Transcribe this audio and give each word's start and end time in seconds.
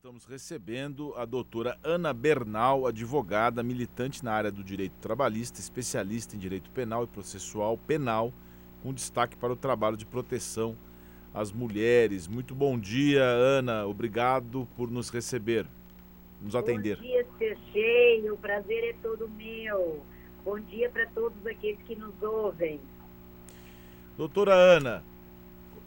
estamos 0.00 0.24
recebendo 0.24 1.12
a 1.14 1.26
doutora 1.26 1.78
Ana 1.84 2.14
Bernal, 2.14 2.86
advogada, 2.86 3.62
militante 3.62 4.24
na 4.24 4.32
área 4.32 4.50
do 4.50 4.64
direito 4.64 4.94
trabalhista, 4.94 5.60
especialista 5.60 6.34
em 6.34 6.38
direito 6.38 6.70
penal 6.70 7.04
e 7.04 7.06
processual 7.06 7.76
penal, 7.76 8.32
com 8.82 8.94
destaque 8.94 9.36
para 9.36 9.52
o 9.52 9.56
trabalho 9.56 9.98
de 9.98 10.06
proteção 10.06 10.74
às 11.34 11.52
mulheres. 11.52 12.26
Muito 12.26 12.54
bom 12.54 12.78
dia, 12.78 13.22
Ana. 13.22 13.86
Obrigado 13.86 14.66
por 14.74 14.90
nos 14.90 15.10
receber, 15.10 15.66
nos 16.40 16.56
atender. 16.56 16.96
Bom 16.96 17.02
dia, 17.02 17.26
Sergei. 17.36 18.30
O 18.30 18.38
prazer 18.38 18.82
é 18.84 18.94
todo 19.02 19.28
meu. 19.28 20.02
Bom 20.42 20.58
dia 20.60 20.88
para 20.88 21.06
todos 21.08 21.46
aqueles 21.46 21.82
que 21.82 21.94
nos 21.94 22.14
ouvem. 22.22 22.80
Doutora 24.16 24.54
Ana, 24.54 25.04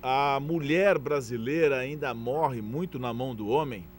a 0.04 0.40
mulher 0.40 1.00
brasileira 1.00 1.80
ainda 1.80 2.14
morre 2.14 2.62
muito 2.62 3.00
na 3.00 3.12
mão 3.12 3.34
do 3.34 3.48
homem? 3.48 3.92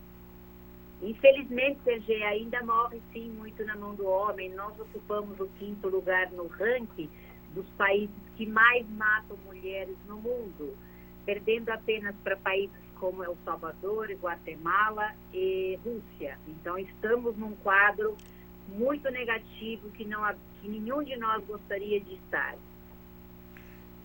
Infelizmente, 1.05 1.81
CG, 1.85 2.23
ainda 2.23 2.63
morre 2.65 3.01
sim 3.13 3.31
muito 3.31 3.63
na 3.65 3.77
mão 3.77 3.95
do 3.95 4.07
homem. 4.07 4.51
Nós 4.55 4.73
ocupamos 4.81 5.39
o 5.39 5.47
quinto 5.59 5.89
lugar 5.89 6.31
no 6.33 6.47
ranking 6.47 7.11
dos 7.55 7.67
países 7.77 8.15
que 8.37 8.47
mais 8.47 8.89
matam 8.91 9.37
mulheres 9.45 9.97
no 10.09 10.17
mundo, 10.17 10.75
perdendo 11.27 11.69
apenas 11.69 12.15
para 12.25 12.37
países 12.37 12.75
como 12.99 13.23
El 13.23 13.37
Salvador, 13.45 14.11
Guatemala 14.13 15.15
e 15.33 15.79
Rússia. 15.85 16.39
Então, 16.49 16.79
estamos 16.79 17.37
num 17.37 17.55
quadro 17.57 18.17
muito 18.69 19.11
negativo 19.11 19.91
que, 19.91 20.07
não, 20.07 20.23
que 20.61 20.69
nenhum 20.69 21.03
de 21.03 21.17
nós 21.17 21.45
gostaria 21.45 22.01
de 22.01 22.15
estar. 22.15 22.57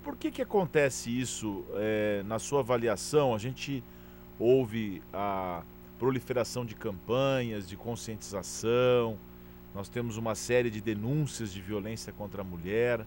Por 0.03 0.17
que, 0.17 0.31
que 0.31 0.41
acontece 0.41 1.17
isso 1.17 1.65
é, 1.75 2.23
na 2.25 2.39
sua 2.39 2.59
avaliação? 2.59 3.33
A 3.33 3.37
gente 3.37 3.83
ouve 4.37 5.01
a 5.13 5.63
proliferação 5.99 6.65
de 6.65 6.73
campanhas, 6.73 7.67
de 7.67 7.75
conscientização, 7.75 9.19
nós 9.75 9.89
temos 9.89 10.17
uma 10.17 10.33
série 10.33 10.71
de 10.71 10.81
denúncias 10.81 11.53
de 11.53 11.61
violência 11.61 12.11
contra 12.13 12.41
a 12.41 12.43
mulher. 12.43 13.05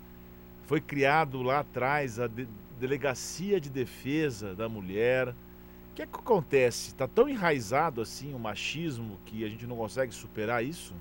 Foi 0.65 0.81
criado 0.81 1.43
lá 1.43 1.61
atrás 1.61 2.21
a 2.21 2.29
de 2.29 2.47
Delegacia 2.79 3.61
de 3.61 3.71
Defesa 3.71 4.55
da 4.55 4.69
Mulher. 4.69 5.29
O 5.29 5.95
que, 5.95 6.03
é 6.03 6.07
que 6.07 6.17
acontece? 6.17 6.89
Está 6.89 7.07
tão 7.07 7.29
enraizado 7.29 8.01
assim 8.01 8.35
o 8.35 8.39
machismo 8.39 9.19
que 9.27 9.45
a 9.45 9.49
gente 9.49 9.67
não 9.67 9.77
consegue 9.77 10.13
superar 10.13 10.65
isso? 10.65 10.95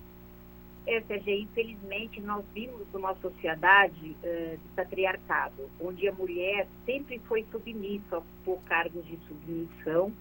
É, 0.85 0.99
Sérgio, 1.01 1.33
infelizmente 1.33 2.19
nós 2.21 2.43
vimos 2.53 2.87
uma 2.93 3.15
sociedade 3.15 4.15
uh, 4.23 4.57
de 4.57 4.69
patriarcado, 4.75 5.69
onde 5.79 6.07
a 6.07 6.11
mulher 6.11 6.67
sempre 6.85 7.19
foi 7.27 7.45
submissa 7.51 8.21
por 8.43 8.59
cargos 8.63 9.05
de 9.05 9.17
submissão 9.27 10.11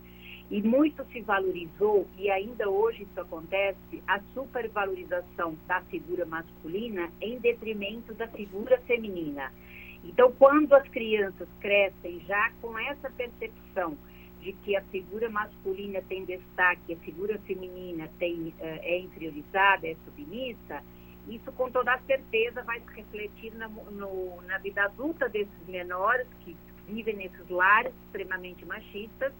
e 0.51 0.61
muito 0.61 1.05
se 1.13 1.21
valorizou, 1.21 2.09
e 2.19 2.29
ainda 2.29 2.69
hoje 2.69 3.05
isso 3.05 3.21
acontece, 3.21 4.03
a 4.07 4.21
supervalorização 4.35 5.57
da 5.69 5.81
figura 5.83 6.27
masculina 6.27 7.11
em 7.21 7.39
detrimento 7.39 8.13
da 8.15 8.27
figura 8.27 8.79
feminina. 8.81 9.53
Então, 10.03 10.33
quando 10.33 10.73
as 10.75 10.87
crianças 10.89 11.49
crescem 11.61 12.21
já 12.27 12.51
com 12.61 12.77
essa 12.79 13.09
percepção 13.11 13.97
de 14.41 14.53
que 14.55 14.75
a 14.75 14.83
figura 14.85 15.29
masculina 15.29 16.03
tem 16.09 16.25
destaque, 16.25 16.95
a 16.95 16.97
figura 16.97 17.39
feminina 17.41 18.09
tem, 18.19 18.53
eh, 18.59 18.81
é 18.83 18.99
inferiorizada, 18.99 19.87
é 19.87 19.95
submissa, 20.05 20.83
isso 21.29 21.53
com 21.53 21.71
toda 21.71 21.97
certeza 22.07 22.63
vai 22.63 22.81
se 22.81 22.93
refletir 22.95 23.55
na, 23.55 23.69
no, 23.69 24.41
na 24.43 24.59
vida 24.59 24.85
adulta 24.85 25.29
desses 25.29 25.67
menores 25.69 26.27
que 26.41 26.57
vivem 26.89 27.17
nesses 27.17 27.49
lares 27.49 27.93
extremamente 28.07 28.65
machistas, 28.65 29.33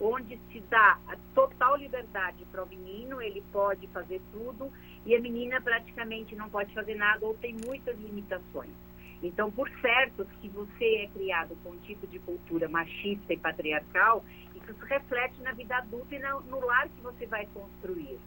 onde 0.00 0.38
se 0.52 0.60
dá 0.68 0.98
a 1.08 1.16
total 1.34 1.76
liberdade 1.76 2.44
para 2.50 2.62
o 2.62 2.68
menino, 2.68 3.20
ele 3.20 3.42
pode 3.52 3.86
fazer 3.88 4.20
tudo, 4.32 4.70
e 5.04 5.14
a 5.14 5.20
menina 5.20 5.60
praticamente 5.60 6.34
não 6.34 6.48
pode 6.48 6.72
fazer 6.74 6.94
nada 6.94 7.24
ou 7.24 7.34
tem 7.34 7.56
muitas 7.64 7.98
limitações. 7.98 8.70
Então, 9.22 9.50
por 9.50 9.70
certo, 9.80 10.26
se 10.40 10.48
você 10.48 10.84
é 10.84 11.06
criado 11.08 11.56
com 11.62 11.70
um 11.70 11.78
tipo 11.78 12.06
de 12.06 12.18
cultura 12.18 12.68
machista 12.68 13.32
e 13.32 13.36
patriarcal, 13.36 14.24
isso 14.54 14.74
reflete 14.84 15.40
na 15.42 15.52
vida 15.52 15.76
adulta 15.76 16.14
e 16.14 16.18
no 16.18 16.60
lar 16.64 16.88
que 16.88 17.00
você 17.02 17.26
vai 17.26 17.46
construir. 17.54 18.18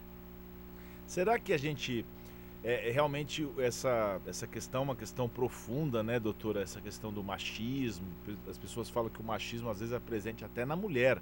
Será 1.06 1.38
que 1.38 1.52
a 1.52 1.58
gente 1.58 2.04
é, 2.62 2.88
é, 2.88 2.92
realmente 2.92 3.48
essa, 3.58 4.20
essa 4.26 4.46
questão 4.46 4.82
é 4.82 4.84
uma 4.84 4.96
questão 4.96 5.28
profunda, 5.28 6.02
né, 6.02 6.20
doutora? 6.20 6.60
Essa 6.60 6.80
questão 6.80 7.12
do 7.12 7.22
machismo. 7.22 8.06
As 8.48 8.58
pessoas 8.58 8.90
falam 8.90 9.08
que 9.08 9.20
o 9.20 9.24
machismo 9.24 9.70
às 9.70 9.80
vezes 9.80 9.94
é 9.94 9.98
presente 9.98 10.44
até 10.44 10.64
na 10.64 10.76
mulher. 10.76 11.18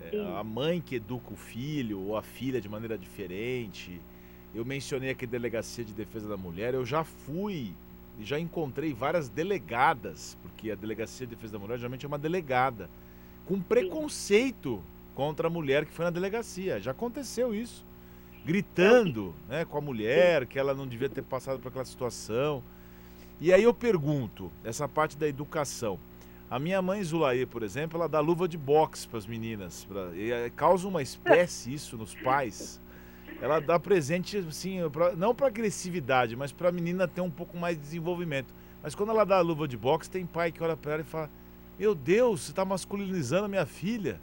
É, 0.00 0.18
a 0.36 0.44
mãe 0.44 0.80
que 0.80 0.96
educa 0.96 1.32
o 1.32 1.36
filho 1.36 2.00
ou 2.00 2.16
a 2.16 2.22
filha 2.22 2.60
de 2.60 2.68
maneira 2.68 2.98
diferente. 2.98 4.00
Eu 4.54 4.64
mencionei 4.64 5.10
aqui 5.10 5.24
a 5.24 5.28
Delegacia 5.28 5.84
de 5.84 5.92
Defesa 5.92 6.28
da 6.28 6.36
Mulher. 6.36 6.74
Eu 6.74 6.84
já 6.84 7.04
fui 7.04 7.72
e 8.18 8.24
já 8.24 8.38
encontrei 8.38 8.92
várias 8.92 9.28
delegadas, 9.28 10.36
porque 10.42 10.70
a 10.70 10.74
Delegacia 10.74 11.26
de 11.26 11.34
Defesa 11.34 11.54
da 11.54 11.58
Mulher 11.58 11.78
geralmente 11.78 12.04
é 12.04 12.08
uma 12.08 12.18
delegada, 12.18 12.90
com 13.46 13.60
preconceito 13.60 14.82
contra 15.14 15.46
a 15.46 15.50
mulher 15.50 15.84
que 15.84 15.92
foi 15.92 16.04
na 16.04 16.10
delegacia. 16.10 16.80
Já 16.80 16.90
aconteceu 16.90 17.54
isso. 17.54 17.84
Gritando 18.44 19.34
né, 19.48 19.64
com 19.64 19.78
a 19.78 19.80
mulher, 19.80 20.46
que 20.46 20.58
ela 20.58 20.74
não 20.74 20.86
devia 20.86 21.08
ter 21.08 21.22
passado 21.22 21.60
por 21.60 21.68
aquela 21.68 21.84
situação. 21.84 22.62
E 23.40 23.52
aí 23.52 23.62
eu 23.62 23.74
pergunto, 23.74 24.50
essa 24.64 24.88
parte 24.88 25.16
da 25.16 25.28
educação. 25.28 25.98
A 26.52 26.58
minha 26.58 26.82
mãe 26.82 27.02
Zulaê, 27.02 27.46
por 27.46 27.62
exemplo, 27.62 27.98
ela 27.98 28.06
dá 28.06 28.20
luva 28.20 28.46
de 28.46 28.58
boxe 28.58 29.08
para 29.08 29.18
as 29.18 29.26
meninas. 29.26 29.86
Pra, 29.86 30.10
e 30.14 30.50
causa 30.50 30.86
uma 30.86 31.00
espécie 31.00 31.72
isso 31.72 31.96
nos 31.96 32.14
pais 32.14 32.78
ela 33.42 33.58
dá 33.58 33.76
presente, 33.76 34.38
assim, 34.38 34.78
pra, 34.90 35.16
não 35.16 35.34
para 35.34 35.48
agressividade, 35.48 36.36
mas 36.36 36.52
para 36.52 36.68
a 36.68 36.72
menina 36.72 37.08
ter 37.08 37.20
um 37.20 37.30
pouco 37.30 37.56
mais 37.56 37.76
de 37.76 37.82
desenvolvimento. 37.82 38.54
Mas 38.80 38.94
quando 38.94 39.10
ela 39.10 39.24
dá 39.24 39.38
a 39.38 39.40
luva 39.40 39.66
de 39.66 39.76
boxe, 39.76 40.08
tem 40.08 40.24
pai 40.24 40.52
que 40.52 40.62
olha 40.62 40.76
para 40.76 40.92
ela 40.92 41.00
e 41.02 41.04
fala: 41.04 41.28
Meu 41.76 41.92
Deus, 41.92 42.42
você 42.42 42.52
está 42.52 42.64
masculinizando 42.64 43.46
a 43.46 43.48
minha 43.48 43.66
filha. 43.66 44.20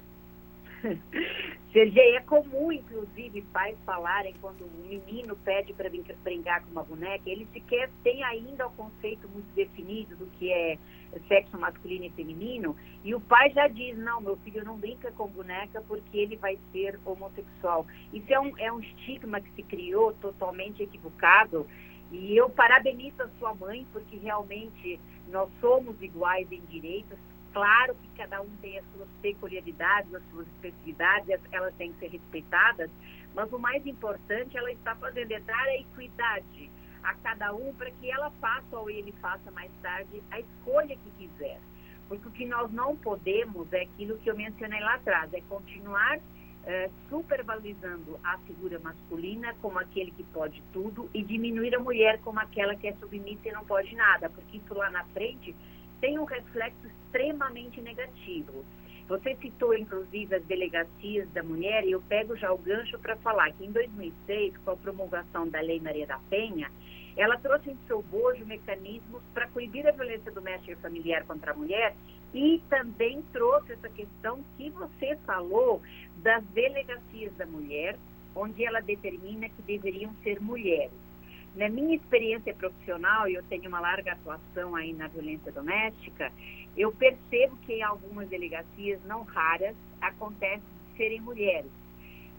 Sergei, 1.72 2.16
é 2.16 2.22
comum, 2.22 2.72
inclusive, 2.72 3.44
pais 3.54 3.78
falarem 3.86 4.34
quando 4.42 4.66
um 4.66 4.88
menino 4.88 5.36
pede 5.46 5.72
para 5.74 5.88
brincar 6.24 6.64
com 6.64 6.72
uma 6.72 6.84
boneca, 6.84 7.30
ele 7.30 7.48
sequer 7.54 7.92
tem 8.04 8.24
ainda 8.24 8.66
o 8.66 8.72
conceito 8.72 9.28
muito 9.30 9.54
definido 9.54 10.16
do 10.16 10.26
que 10.38 10.52
é 10.52 10.80
sexo 11.28 11.60
masculino 11.60 12.06
e 12.06 12.10
feminino, 12.12 12.76
e 13.04 13.14
o 13.14 13.22
pai 13.22 13.52
já 13.52 13.68
diz, 13.68 13.96
não, 13.98 14.20
meu 14.20 14.36
filho 14.38 14.64
não 14.66 14.78
brinca 14.78 15.12
com 15.12 15.28
boneca 15.28 15.84
porque 15.88 16.18
ele 16.18 16.36
vai 16.38 16.58
ser 16.72 17.00
homossexual. 17.06 17.86
Isso 18.12 18.32
é 18.34 18.40
um, 18.40 18.58
é 18.58 18.72
um 18.72 18.80
estigma 18.80 19.40
que 19.40 19.52
se 19.54 19.64
criou 19.64 20.14
totalmente 20.14 20.82
equivocado, 20.82 21.68
e 22.12 22.36
eu 22.36 22.50
parabenizo 22.50 23.22
a 23.22 23.30
sua 23.38 23.54
mãe, 23.54 23.86
porque 23.94 24.18
realmente 24.18 25.00
nós 25.28 25.48
somos 25.62 26.02
iguais 26.02 26.52
em 26.52 26.62
direitos, 26.62 27.20
Claro 27.54 27.96
que 27.96 28.10
cada 28.18 28.42
um 28.42 28.50
tem 28.62 28.78
as 28.78 28.86
suas 28.96 29.10
peculiaridades, 29.22 30.14
as 30.14 30.24
suas 30.30 30.48
especificidades, 30.48 31.40
elas 31.52 31.74
têm 31.76 31.92
que 31.94 32.00
ser 32.00 32.12
respeitadas, 32.12 32.90
mas 33.34 33.52
o 33.52 33.60
mais 33.60 33.86
importante, 33.86 34.58
ela 34.58 34.72
está 34.72 34.96
fazendo 34.96 35.32
é 35.32 35.40
dar 35.40 35.66
a 35.66 35.76
equidade 35.76 36.70
a 37.04 37.14
cada 37.16 37.54
um 37.54 37.74
para 37.74 37.90
que 37.92 38.12
ela 38.12 38.30
faça 38.42 38.78
ou 38.78 38.90
ele 38.90 39.12
faça 39.22 39.50
mais 39.52 39.72
tarde 39.82 40.22
a 40.32 40.40
escolha 40.40 40.96
que 40.96 41.12
quiser. 41.12 41.60
Porque 42.08 42.28
o 42.28 42.32
que 42.32 42.46
nós 42.46 42.72
não 42.72 42.96
podemos 42.98 43.72
é 43.72 43.82
aquilo 43.82 44.18
que 44.18 44.30
eu 44.30 44.36
mencionei 44.36 44.80
lá 44.82 44.96
atrás, 44.96 45.32
é 45.34 45.42
continuar 45.42 46.20
é, 46.66 46.90
supervalorizando 47.08 48.20
a 48.24 48.38
figura 48.40 48.80
masculina 48.80 49.56
como 49.62 49.80
aquele 49.80 50.12
que 50.12 50.24
pode 50.26 50.62
tudo 50.74 51.10
e 51.14 51.24
diminuir 51.24 51.74
a 51.76 51.80
mulher 51.80 52.20
como 52.22 52.40
aquela 52.40 52.76
que 52.76 52.88
é 52.88 52.94
submissa 52.94 53.48
e 53.48 53.52
não 53.52 53.66
pode 53.66 53.96
nada, 53.96 54.30
porque 54.30 54.58
isso 54.58 54.74
lá 54.74 54.90
na 54.90 55.04
frente 55.06 55.56
tem 56.00 56.18
um 56.20 56.26
reflexo 56.26 56.88
extremamente 56.88 57.82
negativo. 57.82 58.66
Você 59.08 59.36
citou, 59.38 59.76
inclusive, 59.76 60.36
as 60.36 60.44
delegacias 60.46 61.28
da 61.30 61.42
mulher, 61.42 61.84
e 61.84 61.92
eu 61.92 62.02
pego 62.02 62.36
já 62.38 62.54
o 62.54 62.58
gancho 62.60 63.00
para 63.00 63.16
falar 63.18 63.52
que 63.54 63.66
em 63.66 63.72
2006, 63.72 64.56
com 64.58 64.72
a 64.72 64.78
promulgação 64.78 65.48
da 65.48 65.60
Lei 65.60 65.80
Maria 65.80 66.06
da 66.06 66.20
Penha, 66.30 66.72
ela 67.18 67.38
trouxe 67.38 67.72
em 67.72 67.78
seu 67.88 68.04
bojo 68.04 68.46
mecanismos 68.46 69.22
para 69.34 69.48
coibir 69.48 69.88
a 69.88 69.92
violência 69.92 70.32
doméstica 70.32 70.74
e 70.74 70.76
familiar 70.76 71.26
contra 71.26 71.52
a 71.52 71.56
mulher 71.56 71.96
e 72.34 72.62
também 72.70 73.24
trouxe 73.34 73.74
essa 73.74 73.90
questão 73.90 74.44
que 74.56 74.70
você 74.70 75.18
falou 75.26 75.82
das 76.18 76.44
delegacias 76.54 77.34
da 77.36 77.46
mulher, 77.48 77.98
onde 78.36 78.64
ela 78.64 78.80
determina 78.80 79.50
que 79.50 79.62
deveriam 79.64 80.14
ser 80.24 80.40
mulheres. 80.40 81.09
Na 81.56 81.68
minha 81.68 81.96
experiência 81.96 82.54
profissional, 82.54 83.28
e 83.28 83.34
eu 83.34 83.44
tenho 83.44 83.68
uma 83.68 83.80
larga 83.80 84.14
atuação 84.14 84.76
aí 84.76 84.94
na 84.94 85.08
violência 85.08 85.52
doméstica, 85.52 86.32
eu 86.78 86.92
percebo 86.92 87.58
que 87.66 87.74
em 87.74 87.84
algumas 87.84 88.30
delegacias, 88.30 89.00
não 89.06 89.24
raras, 89.24 89.76
acontece 90.00 90.62
de 90.62 90.98
serem 90.98 91.22
mulheres. 91.22 91.72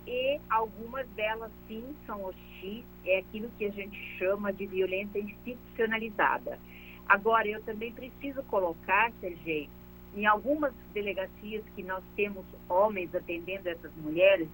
E 0.06 0.40
algumas 0.48 1.06
delas, 1.10 1.50
sim, 1.68 1.94
são 2.06 2.24
hostis, 2.24 2.84
é 3.04 3.18
aquilo 3.18 3.50
que 3.58 3.66
a 3.66 3.70
gente 3.70 3.96
chama 4.16 4.52
de 4.52 4.66
violência 4.66 5.18
institucionalizada. 5.18 6.58
Agora, 7.06 7.46
eu 7.48 7.60
também 7.62 7.92
preciso 7.92 8.42
colocar, 8.44 9.12
Sergei, 9.20 9.68
em 10.14 10.26
algumas 10.26 10.72
delegacias 10.92 11.62
que 11.74 11.82
nós 11.82 12.02
temos 12.16 12.44
homens 12.68 13.14
atendendo 13.14 13.68
essas 13.68 13.94
mulheres, 13.96 14.48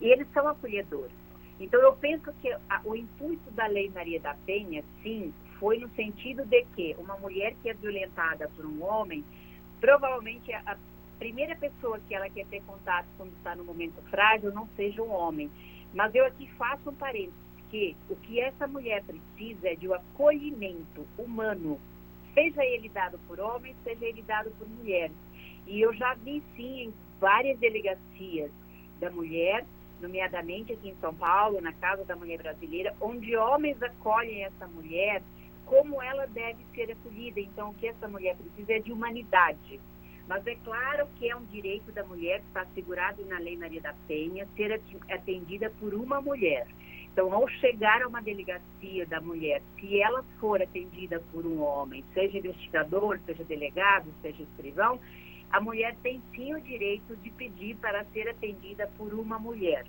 eles 0.00 0.26
são 0.32 0.46
acolhedores. 0.48 1.19
Então, 1.60 1.78
eu 1.80 1.94
penso 1.96 2.32
que 2.40 2.50
a, 2.50 2.80
o 2.84 2.96
intuito 2.96 3.50
da 3.50 3.66
Lei 3.66 3.90
Maria 3.90 4.18
da 4.18 4.34
Penha, 4.46 4.82
sim, 5.02 5.32
foi 5.58 5.78
no 5.78 5.90
sentido 5.90 6.44
de 6.46 6.64
que 6.74 6.96
uma 6.98 7.18
mulher 7.18 7.54
que 7.62 7.68
é 7.68 7.74
violentada 7.74 8.48
por 8.56 8.64
um 8.64 8.82
homem, 8.82 9.22
provavelmente 9.78 10.50
a, 10.54 10.62
a 10.64 10.76
primeira 11.18 11.54
pessoa 11.54 12.00
que 12.08 12.14
ela 12.14 12.30
quer 12.30 12.46
ter 12.46 12.62
contato 12.62 13.06
quando 13.18 13.32
está 13.34 13.54
no 13.54 13.62
momento 13.62 14.00
frágil 14.08 14.50
não 14.52 14.66
seja 14.74 15.02
um 15.02 15.12
homem. 15.12 15.50
Mas 15.92 16.14
eu 16.14 16.24
aqui 16.24 16.48
faço 16.56 16.88
um 16.88 16.94
parênteses, 16.94 17.34
que 17.70 17.94
o 18.08 18.16
que 18.16 18.40
essa 18.40 18.66
mulher 18.66 19.04
precisa 19.04 19.68
é 19.68 19.74
de 19.74 19.86
um 19.86 19.92
acolhimento 19.94 21.06
humano, 21.18 21.78
seja 22.32 22.64
ele 22.64 22.88
dado 22.88 23.18
por 23.28 23.38
homem, 23.38 23.76
seja 23.84 24.06
ele 24.06 24.22
dado 24.22 24.50
por 24.58 24.66
mulher. 24.66 25.10
E 25.66 25.80
eu 25.80 25.92
já 25.92 26.14
vi, 26.14 26.42
sim, 26.56 26.84
em 26.84 26.94
várias 27.20 27.58
delegacias 27.58 28.50
da 28.98 29.10
mulher, 29.10 29.64
nomeadamente 30.00 30.72
aqui 30.72 30.88
em 30.88 30.96
São 31.00 31.14
Paulo, 31.14 31.60
na 31.60 31.72
Casa 31.72 32.04
da 32.04 32.16
Mulher 32.16 32.38
Brasileira, 32.38 32.94
onde 33.00 33.36
homens 33.36 33.80
acolhem 33.82 34.44
essa 34.44 34.66
mulher 34.68 35.22
como 35.66 36.02
ela 36.02 36.26
deve 36.26 36.64
ser 36.74 36.90
acolhida. 36.90 37.40
Então, 37.40 37.70
o 37.70 37.74
que 37.74 37.86
essa 37.86 38.08
mulher 38.08 38.36
precisa 38.36 38.72
é 38.72 38.78
de 38.80 38.92
humanidade. 38.92 39.80
Mas 40.26 40.46
é 40.46 40.54
claro 40.56 41.08
que 41.16 41.28
é 41.28 41.36
um 41.36 41.44
direito 41.44 41.92
da 41.92 42.04
mulher, 42.04 42.40
que 42.40 42.46
está 42.46 42.62
assegurado 42.62 43.24
na 43.26 43.38
Lei 43.38 43.56
Maria 43.56 43.80
da 43.80 43.94
Penha, 44.06 44.46
ser 44.56 44.80
atendida 45.08 45.70
por 45.78 45.94
uma 45.94 46.20
mulher. 46.20 46.66
Então, 47.12 47.32
ao 47.32 47.48
chegar 47.48 48.02
a 48.02 48.08
uma 48.08 48.22
delegacia 48.22 49.04
da 49.06 49.20
mulher, 49.20 49.60
se 49.78 50.00
ela 50.00 50.24
for 50.38 50.62
atendida 50.62 51.20
por 51.32 51.44
um 51.44 51.60
homem, 51.60 52.04
seja 52.14 52.38
investigador, 52.38 53.18
seja 53.26 53.42
delegado, 53.44 54.06
seja 54.22 54.42
escrivão, 54.42 55.00
a 55.50 55.60
mulher 55.60 55.96
tem 56.02 56.22
sim 56.34 56.54
o 56.54 56.60
direito 56.60 57.16
de 57.16 57.30
pedir 57.30 57.76
para 57.76 58.04
ser 58.06 58.28
atendida 58.28 58.88
por 58.96 59.12
uma 59.12 59.38
mulher. 59.38 59.84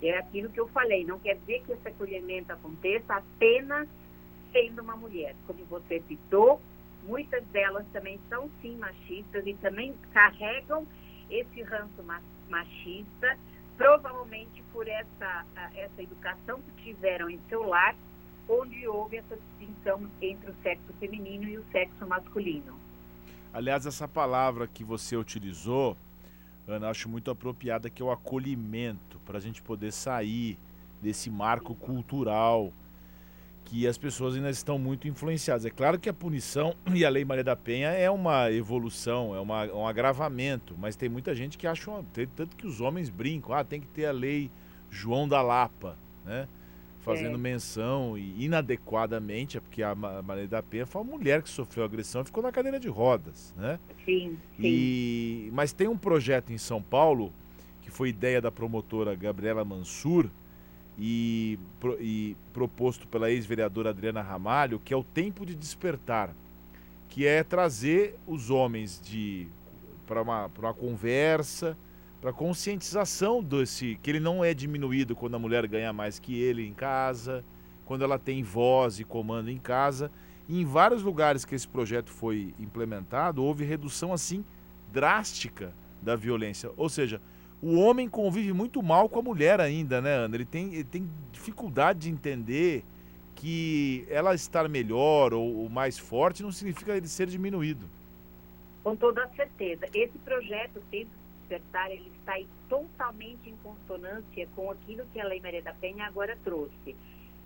É 0.00 0.18
aquilo 0.18 0.50
que 0.50 0.58
eu 0.58 0.66
falei, 0.68 1.04
não 1.04 1.18
quer 1.18 1.36
dizer 1.36 1.62
que 1.62 1.72
esse 1.72 1.88
acolhimento 1.88 2.52
aconteça 2.52 3.14
apenas 3.14 3.88
sendo 4.52 4.82
uma 4.82 4.96
mulher. 4.96 5.36
Como 5.46 5.64
você 5.66 6.02
citou, 6.08 6.60
muitas 7.04 7.44
delas 7.46 7.86
também 7.92 8.18
são 8.28 8.50
sim 8.60 8.76
machistas 8.76 9.46
e 9.46 9.54
também 9.54 9.94
carregam 10.12 10.86
esse 11.30 11.62
ranço 11.62 12.02
machista, 12.48 13.38
provavelmente 13.76 14.62
por 14.72 14.88
essa, 14.88 15.46
essa 15.74 16.02
educação 16.02 16.60
que 16.60 16.84
tiveram 16.84 17.30
em 17.30 17.40
seu 17.48 17.62
lar, 17.62 17.94
onde 18.48 18.86
houve 18.86 19.16
essa 19.18 19.36
distinção 19.36 20.10
entre 20.20 20.50
o 20.50 20.54
sexo 20.62 20.92
feminino 20.98 21.44
e 21.44 21.58
o 21.58 21.64
sexo 21.70 22.06
masculino. 22.06 22.78
Aliás, 23.52 23.84
essa 23.84 24.08
palavra 24.08 24.66
que 24.66 24.82
você 24.82 25.16
utilizou, 25.16 25.96
Ana, 26.66 26.88
acho 26.88 27.08
muito 27.08 27.30
apropriada, 27.30 27.90
que 27.90 28.00
é 28.00 28.04
o 28.04 28.10
acolhimento, 28.10 29.20
para 29.26 29.36
a 29.36 29.40
gente 29.40 29.60
poder 29.60 29.92
sair 29.92 30.58
desse 31.02 31.28
marco 31.28 31.74
cultural 31.74 32.72
que 33.64 33.86
as 33.86 33.98
pessoas 33.98 34.34
ainda 34.34 34.50
estão 34.50 34.78
muito 34.78 35.06
influenciadas. 35.06 35.64
É 35.64 35.70
claro 35.70 35.98
que 35.98 36.08
a 36.08 36.12
punição 36.12 36.74
e 36.94 37.04
a 37.04 37.10
Lei 37.10 37.24
Maria 37.24 37.44
da 37.44 37.54
Penha 37.54 37.88
é 37.90 38.10
uma 38.10 38.50
evolução, 38.50 39.34
é 39.34 39.40
uma, 39.40 39.64
um 39.66 39.86
agravamento, 39.86 40.74
mas 40.78 40.96
tem 40.96 41.08
muita 41.08 41.34
gente 41.34 41.58
que 41.58 41.66
acha, 41.66 41.90
tanto 42.34 42.56
que 42.56 42.66
os 42.66 42.80
homens 42.80 43.08
brincam, 43.10 43.54
ah, 43.54 43.62
tem 43.62 43.80
que 43.80 43.86
ter 43.86 44.06
a 44.06 44.12
Lei 44.12 44.50
João 44.90 45.28
da 45.28 45.42
Lapa, 45.42 45.96
né? 46.24 46.48
Fazendo 47.02 47.34
é. 47.34 47.38
menção 47.38 48.16
e 48.16 48.44
inadequadamente, 48.44 49.58
é 49.58 49.60
porque 49.60 49.82
a 49.82 49.94
Maria 49.94 50.46
da 50.46 50.62
Penha 50.62 50.86
foi 50.86 51.02
uma 51.02 51.18
mulher 51.18 51.42
que 51.42 51.50
sofreu 51.50 51.84
agressão 51.84 52.22
e 52.22 52.24
ficou 52.24 52.42
na 52.42 52.52
cadeira 52.52 52.78
de 52.78 52.88
rodas, 52.88 53.52
né? 53.56 53.78
Sim, 54.04 54.38
sim. 54.56 54.62
E, 54.62 55.50
mas 55.52 55.72
tem 55.72 55.88
um 55.88 55.96
projeto 55.96 56.52
em 56.52 56.58
São 56.58 56.80
Paulo, 56.80 57.32
que 57.82 57.90
foi 57.90 58.08
ideia 58.08 58.40
da 58.40 58.50
promotora 58.50 59.14
Gabriela 59.16 59.64
Mansur 59.64 60.30
e, 60.96 61.58
e 61.98 62.36
proposto 62.52 63.06
pela 63.08 63.30
ex-vereadora 63.30 63.90
Adriana 63.90 64.22
Ramalho, 64.22 64.78
que 64.78 64.94
é 64.94 64.96
o 64.96 65.02
Tempo 65.02 65.44
de 65.44 65.56
Despertar, 65.56 66.34
que 67.08 67.26
é 67.26 67.42
trazer 67.42 68.14
os 68.26 68.48
homens 68.48 69.00
de 69.04 69.48
para 70.06 70.22
uma, 70.22 70.50
uma 70.58 70.74
conversa, 70.74 71.76
para 72.22 72.32
conscientização 72.32 73.42
desse 73.42 73.98
que 74.00 74.08
ele 74.08 74.20
não 74.20 74.44
é 74.44 74.54
diminuído 74.54 75.16
quando 75.16 75.34
a 75.34 75.40
mulher 75.40 75.66
ganha 75.66 75.92
mais 75.92 76.20
que 76.20 76.40
ele 76.40 76.64
em 76.64 76.72
casa, 76.72 77.44
quando 77.84 78.04
ela 78.04 78.16
tem 78.16 78.44
voz 78.44 79.00
e 79.00 79.04
comando 79.04 79.50
em 79.50 79.58
casa. 79.58 80.08
E 80.48 80.60
em 80.60 80.64
vários 80.64 81.02
lugares 81.02 81.44
que 81.44 81.52
esse 81.52 81.66
projeto 81.66 82.10
foi 82.10 82.54
implementado, 82.60 83.42
houve 83.42 83.64
redução 83.64 84.12
assim 84.12 84.44
drástica 84.92 85.74
da 86.00 86.14
violência. 86.14 86.70
Ou 86.76 86.88
seja, 86.88 87.20
o 87.60 87.74
homem 87.74 88.08
convive 88.08 88.52
muito 88.52 88.80
mal 88.84 89.08
com 89.08 89.18
a 89.18 89.22
mulher 89.22 89.60
ainda, 89.60 90.00
né, 90.00 90.14
Ana? 90.14 90.36
Ele 90.36 90.44
tem, 90.44 90.74
ele 90.74 90.84
tem 90.84 91.10
dificuldade 91.32 91.98
de 92.00 92.10
entender 92.10 92.84
que 93.34 94.06
ela 94.08 94.32
estar 94.32 94.68
melhor 94.68 95.34
ou, 95.34 95.56
ou 95.56 95.68
mais 95.68 95.98
forte 95.98 96.40
não 96.40 96.52
significa 96.52 96.96
ele 96.96 97.08
ser 97.08 97.26
diminuído. 97.26 97.84
Com 98.84 98.94
toda 98.94 99.28
certeza. 99.34 99.86
Esse 99.92 100.16
projeto, 100.18 100.80
Tempo 100.88 101.21
Ele 101.90 102.12
está 102.18 102.34
totalmente 102.68 103.50
em 103.50 103.56
consonância 103.56 104.48
com 104.54 104.70
aquilo 104.70 105.06
que 105.12 105.20
a 105.20 105.24
Lei 105.24 105.40
Maria 105.40 105.62
da 105.62 105.74
Penha 105.74 106.06
agora 106.06 106.36
trouxe. 106.44 106.96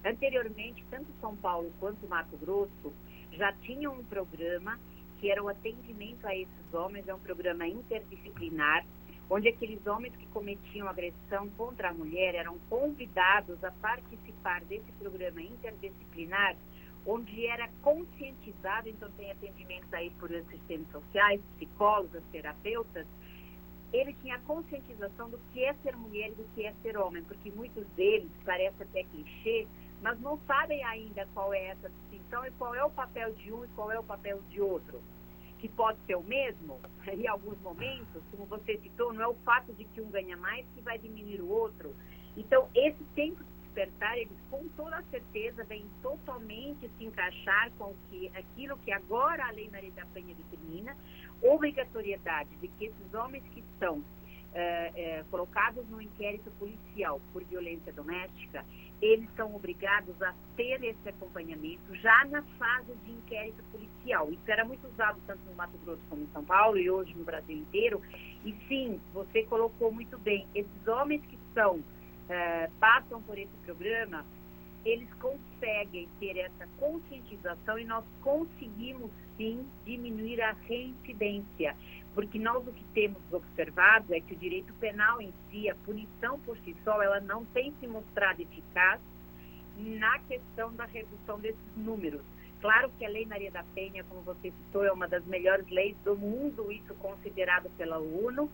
Anteriormente, 0.05 0.85
tanto 0.91 1.07
São 1.21 1.35
Paulo 1.37 1.73
quanto 1.81 2.07
Mato 2.07 2.37
Grosso 2.37 2.93
já 3.33 3.53
tinham 3.53 3.95
um 3.95 4.05
programa 4.05 4.79
que 5.19 5.31
era 5.31 5.43
o 5.43 5.49
atendimento 5.49 6.27
a 6.27 6.37
esses 6.37 6.75
homens, 6.75 7.09
é 7.09 7.15
um 7.15 7.19
programa 7.19 7.67
interdisciplinar, 7.67 8.85
onde 9.29 9.49
aqueles 9.49 9.85
homens 9.87 10.15
que 10.17 10.27
cometiam 10.27 10.89
agressão 10.89 11.49
contra 11.57 11.91
a 11.91 11.95
mulher 11.95 12.35
eram 12.35 12.59
convidados 12.69 13.63
a 13.65 13.73
participar 13.73 14.63
desse 14.65 14.93
programa 14.99 15.41
interdisciplinar, 15.41 16.55
onde 17.05 17.47
era 17.47 17.69
conscientizado, 17.83 18.89
então 18.89 19.11
tem 19.13 19.31
atendimentos 19.31 19.93
aí 19.93 20.11
por 20.19 20.33
assistentes 20.33 20.91
sociais, 20.93 21.41
psicólogos, 21.57 22.23
terapeutas, 22.31 23.07
ele 23.93 24.13
tinha 24.15 24.39
conscientização 24.41 25.31
do 25.31 25.39
que 25.53 25.65
é 25.65 25.75
ser 25.75 25.97
mulher 25.97 26.31
e 26.31 26.35
do 26.35 26.45
que 26.55 26.65
é 26.65 26.75
ser 26.83 26.97
homem, 26.97 27.23
porque 27.25 27.51
muitos 27.51 27.87
deles, 27.97 28.31
parece 28.45 28.83
até 28.83 29.05
clichê, 29.05 29.67
mas 30.03 30.21
não 30.21 30.39
sabem 30.47 30.83
ainda 30.85 31.27
qual 31.33 31.53
é 31.55 31.69
essa 31.69 31.89
distinção 31.89 32.45
e 32.47 32.51
qual 32.53 32.75
é 32.75 32.85
o 32.85 32.91
papel 32.91 33.33
de 33.35 33.53
um 33.53 33.65
e 33.65 33.69
qual 33.69 33.91
é 33.91 33.99
o 33.99 34.05
papel 34.05 34.41
de 34.51 34.61
outro. 34.61 35.01
Que 35.59 35.69
pode 35.69 35.99
ser 36.07 36.17
o 36.17 36.23
mesmo, 36.23 36.79
em 37.07 37.27
alguns 37.27 37.59
momentos, 37.61 38.23
como 38.31 38.45
você 38.47 38.79
citou, 38.79 39.13
não 39.13 39.23
é 39.23 39.29
o 39.29 39.35
fato 39.37 39.73
de 39.73 39.85
que 39.85 40.01
um 40.01 40.11
ganha 40.11 40.37
mais 40.37 40.67
que 40.75 40.83
vai 40.83 40.99
diminuir 40.99 41.41
o 41.41 41.49
outro. 41.49 41.95
Então, 42.37 42.69
esse 42.75 43.03
tempo 43.15 43.43
despertar, 43.77 44.17
ele 44.17 44.31
com 44.51 44.67
toda 44.69 45.03
certeza 45.11 45.63
vem 45.65 45.85
totalmente 46.03 46.91
se 46.97 47.05
encaixar 47.05 47.71
com 47.79 47.95
que, 48.09 48.31
aquilo 48.35 48.79
que 48.79 48.91
agora 48.91 49.47
a 49.47 49.51
Lei 49.51 49.69
Maria 49.71 49.93
da 49.93 50.07
Penha 50.07 50.35
determina, 50.35 50.97
obrigatoriedade 51.43 52.49
de 52.57 52.69
que 52.69 52.87
esses 52.87 53.15
homens 53.15 53.45
que 53.53 53.61
estão 53.61 54.03
é, 54.55 54.93
é, 54.97 55.25
colocados 55.31 55.87
no 55.91 56.01
inquérito 56.01 56.51
policial 56.53 57.21
por 57.33 57.45
violência 57.45 57.93
doméstica, 57.93 58.65
eles 59.03 59.29
são 59.37 59.55
obrigados 59.55 60.21
a 60.23 60.35
ter 60.57 60.83
esse 60.83 61.09
acompanhamento 61.11 61.95
já 61.97 62.25
na 62.25 62.43
fase 62.59 62.95
de 63.05 63.13
inquérito 63.13 63.63
policial. 63.71 64.33
Isso 64.33 64.51
era 64.51 64.65
muito 64.65 64.87
usado 64.89 65.21
tanto 65.27 65.41
no 65.45 65.55
Mato 65.55 65.77
Grosso 65.85 66.01
como 66.09 66.23
em 66.23 66.29
São 66.33 66.43
Paulo 66.43 66.79
e 66.79 66.89
hoje 66.89 67.13
no 67.15 67.25
Brasil 67.25 67.59
inteiro. 67.59 68.01
E 68.43 68.55
sim, 68.67 68.99
você 69.13 69.43
colocou 69.43 69.93
muito 69.93 70.17
bem, 70.17 70.47
esses 70.55 70.89
homens 70.89 71.21
que 71.27 71.39
são, 71.53 71.85
é, 72.29 72.71
passam 72.81 73.23
por 73.23 73.39
esse 73.39 73.57
programa, 73.65 74.25
eles 74.85 75.09
conseguem 75.15 76.09
ter 76.21 76.37
essa 76.37 76.69
conscientização 76.79 77.79
e 77.79 77.85
nós 77.85 78.05
conseguimos 78.23 79.11
sim 79.37 79.67
diminuir 79.85 80.41
a 80.41 80.53
reincidência, 80.53 81.77
porque 82.15 82.39
nós 82.39 82.67
o 82.67 82.73
que 82.73 82.85
temos 82.95 83.21
observado 83.33 84.15
é 84.15 84.21
que 84.21 84.35
o 84.35 84.39
direito 84.39 84.73
penal 84.75 85.21
em 85.21 85.33
si, 85.51 85.69
a 85.69 85.75
punição 85.75 86.39
por 86.41 86.57
si 86.59 86.75
só, 86.85 87.03
ela 87.03 87.21
não 87.21 87.45
tem 87.47 87.75
se 87.81 87.87
mostrado 87.87 88.41
eficaz 88.41 89.01
na 89.77 90.19
questão 90.21 90.73
da 90.75 90.87
redução 90.87 91.39
desses 91.39 91.77
números. 91.77 92.23
Claro 92.61 92.91
que 92.99 93.05
a 93.05 93.09
Lei 93.09 93.27
Maria 93.27 93.51
da 93.51 93.63
Penha, 93.75 94.03
como 94.05 94.23
você 94.23 94.51
citou, 94.51 94.85
é 94.85 94.93
uma 94.93 95.07
das 95.07 95.25
melhores 95.27 95.69
leis 95.69 95.97
do 96.05 96.17
mundo, 96.17 96.73
isso 96.73 96.95
considerado 96.95 97.69
pela 97.77 97.99
ONU, 97.99 98.51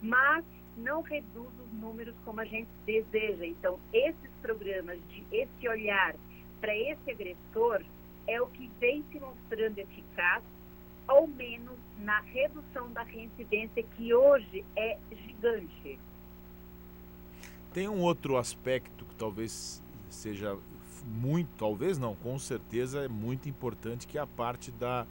mas 0.00 0.44
não 0.76 1.02
reduz 1.02 1.48
os 1.60 1.72
números 1.80 2.14
como 2.24 2.40
a 2.40 2.44
gente 2.44 2.68
deseja. 2.86 3.46
Então, 3.46 3.78
esses 3.92 4.30
programas, 4.40 4.98
de 5.08 5.24
esse 5.30 5.68
olhar 5.68 6.14
para 6.60 6.76
esse 6.76 7.10
agressor, 7.10 7.82
é 8.26 8.40
o 8.40 8.46
que 8.46 8.70
vem 8.80 9.04
se 9.10 9.18
mostrando 9.18 9.78
eficaz, 9.78 10.42
ao 11.06 11.26
menos 11.26 11.76
na 11.98 12.20
redução 12.20 12.90
da 12.92 13.02
reincidência, 13.02 13.82
que 13.82 14.14
hoje 14.14 14.64
é 14.76 14.98
gigante. 15.10 15.98
Tem 17.72 17.88
um 17.88 18.00
outro 18.00 18.36
aspecto 18.36 19.04
que 19.04 19.14
talvez 19.16 19.82
seja 20.08 20.56
muito, 21.04 21.48
talvez 21.56 21.98
não, 21.98 22.14
com 22.14 22.38
certeza 22.38 23.04
é 23.04 23.08
muito 23.08 23.48
importante, 23.48 24.06
que 24.06 24.18
é 24.18 24.20
a 24.20 24.26
parte 24.26 24.70
da 24.70 25.06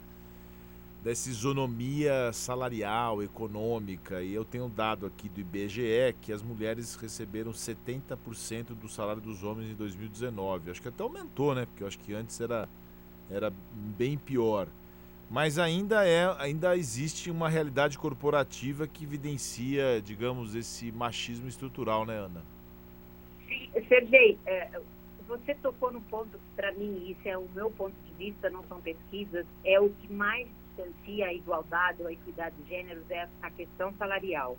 dessa 1.02 1.28
isonomia 1.28 2.32
salarial, 2.32 3.22
econômica, 3.22 4.22
e 4.22 4.32
eu 4.32 4.44
tenho 4.44 4.68
dado 4.68 5.04
aqui 5.04 5.28
do 5.28 5.40
IBGE 5.40 6.14
que 6.20 6.32
as 6.32 6.42
mulheres 6.42 6.94
receberam 6.94 7.50
70% 7.50 8.66
do 8.68 8.88
salário 8.88 9.20
dos 9.20 9.42
homens 9.42 9.70
em 9.70 9.74
2019. 9.74 10.70
Acho 10.70 10.80
que 10.80 10.88
até 10.88 11.02
aumentou, 11.02 11.54
né? 11.54 11.66
Porque 11.66 11.82
eu 11.82 11.88
acho 11.88 11.98
que 11.98 12.14
antes 12.14 12.40
era, 12.40 12.68
era 13.28 13.52
bem 13.98 14.16
pior. 14.16 14.68
Mas 15.28 15.58
ainda 15.58 16.06
é, 16.06 16.32
ainda 16.38 16.76
existe 16.76 17.30
uma 17.30 17.48
realidade 17.48 17.98
corporativa 17.98 18.86
que 18.86 19.02
evidencia, 19.02 20.00
digamos, 20.04 20.54
esse 20.54 20.92
machismo 20.92 21.48
estrutural, 21.48 22.04
né, 22.06 22.18
Ana? 22.18 22.44
Sim, 23.48 23.70
Sergei, 23.88 24.38
é, 24.46 24.70
você 25.26 25.54
tocou 25.54 25.90
no 25.90 26.00
ponto 26.02 26.38
para 26.54 26.70
mim, 26.72 27.10
isso 27.10 27.26
é 27.26 27.36
o 27.36 27.48
meu 27.54 27.70
ponto 27.70 27.94
de 28.06 28.26
vista, 28.26 28.50
não 28.50 28.62
são 28.68 28.80
pesquisas, 28.80 29.46
é 29.64 29.80
o 29.80 29.88
que 29.88 30.12
mais 30.12 30.46
distancia 30.76 31.26
a 31.26 31.32
igualdade 31.32 32.02
ou 32.02 32.08
a 32.08 32.12
equidade 32.12 32.56
de 32.56 32.68
gêneros 32.68 33.08
é 33.10 33.28
a 33.42 33.50
questão 33.50 33.92
salarial. 33.94 34.56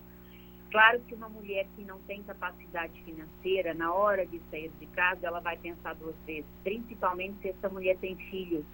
Claro 0.72 1.00
que 1.01 1.13
uma 1.13 1.29
mulher 1.29 1.67
que 1.75 1.84
não 1.84 2.00
tem 2.00 2.24
capacidade 2.24 3.00
financeira, 3.03 3.74
na 3.75 3.93
hora 3.93 4.25
de 4.25 4.41
sair 4.50 4.72
de 4.79 4.88
casa, 4.88 5.27
ela 5.27 5.39
vai 5.39 5.55
pensar 5.58 5.93
duas 5.96 6.15
vezes, 6.25 6.50
principalmente 6.63 7.39
se 7.41 7.50
essa 7.50 7.70
mulher 7.70 7.96
tem 7.98 8.15
filhos. 8.15 8.65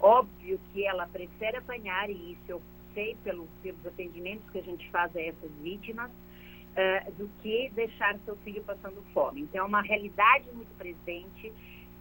Óbvio 0.00 0.58
que 0.72 0.86
ela 0.86 1.06
prefere 1.06 1.58
apanhar, 1.58 2.08
e 2.08 2.32
isso 2.32 2.42
eu 2.48 2.62
sei 2.94 3.16
pelo, 3.22 3.46
pelos 3.62 3.84
atendimentos 3.86 4.48
que 4.50 4.60
a 4.60 4.62
gente 4.62 4.88
faz 4.90 5.14
a 5.14 5.20
essas 5.20 5.50
vítimas, 5.62 6.10
uh, 6.10 7.12
do 7.12 7.28
que 7.42 7.70
deixar 7.74 8.18
seu 8.24 8.36
filho 8.38 8.62
passando 8.64 9.02
fome. 9.12 9.42
Então, 9.42 9.64
é 9.66 9.68
uma 9.68 9.82
realidade 9.82 10.46
muito 10.54 10.74
presente 10.78 11.52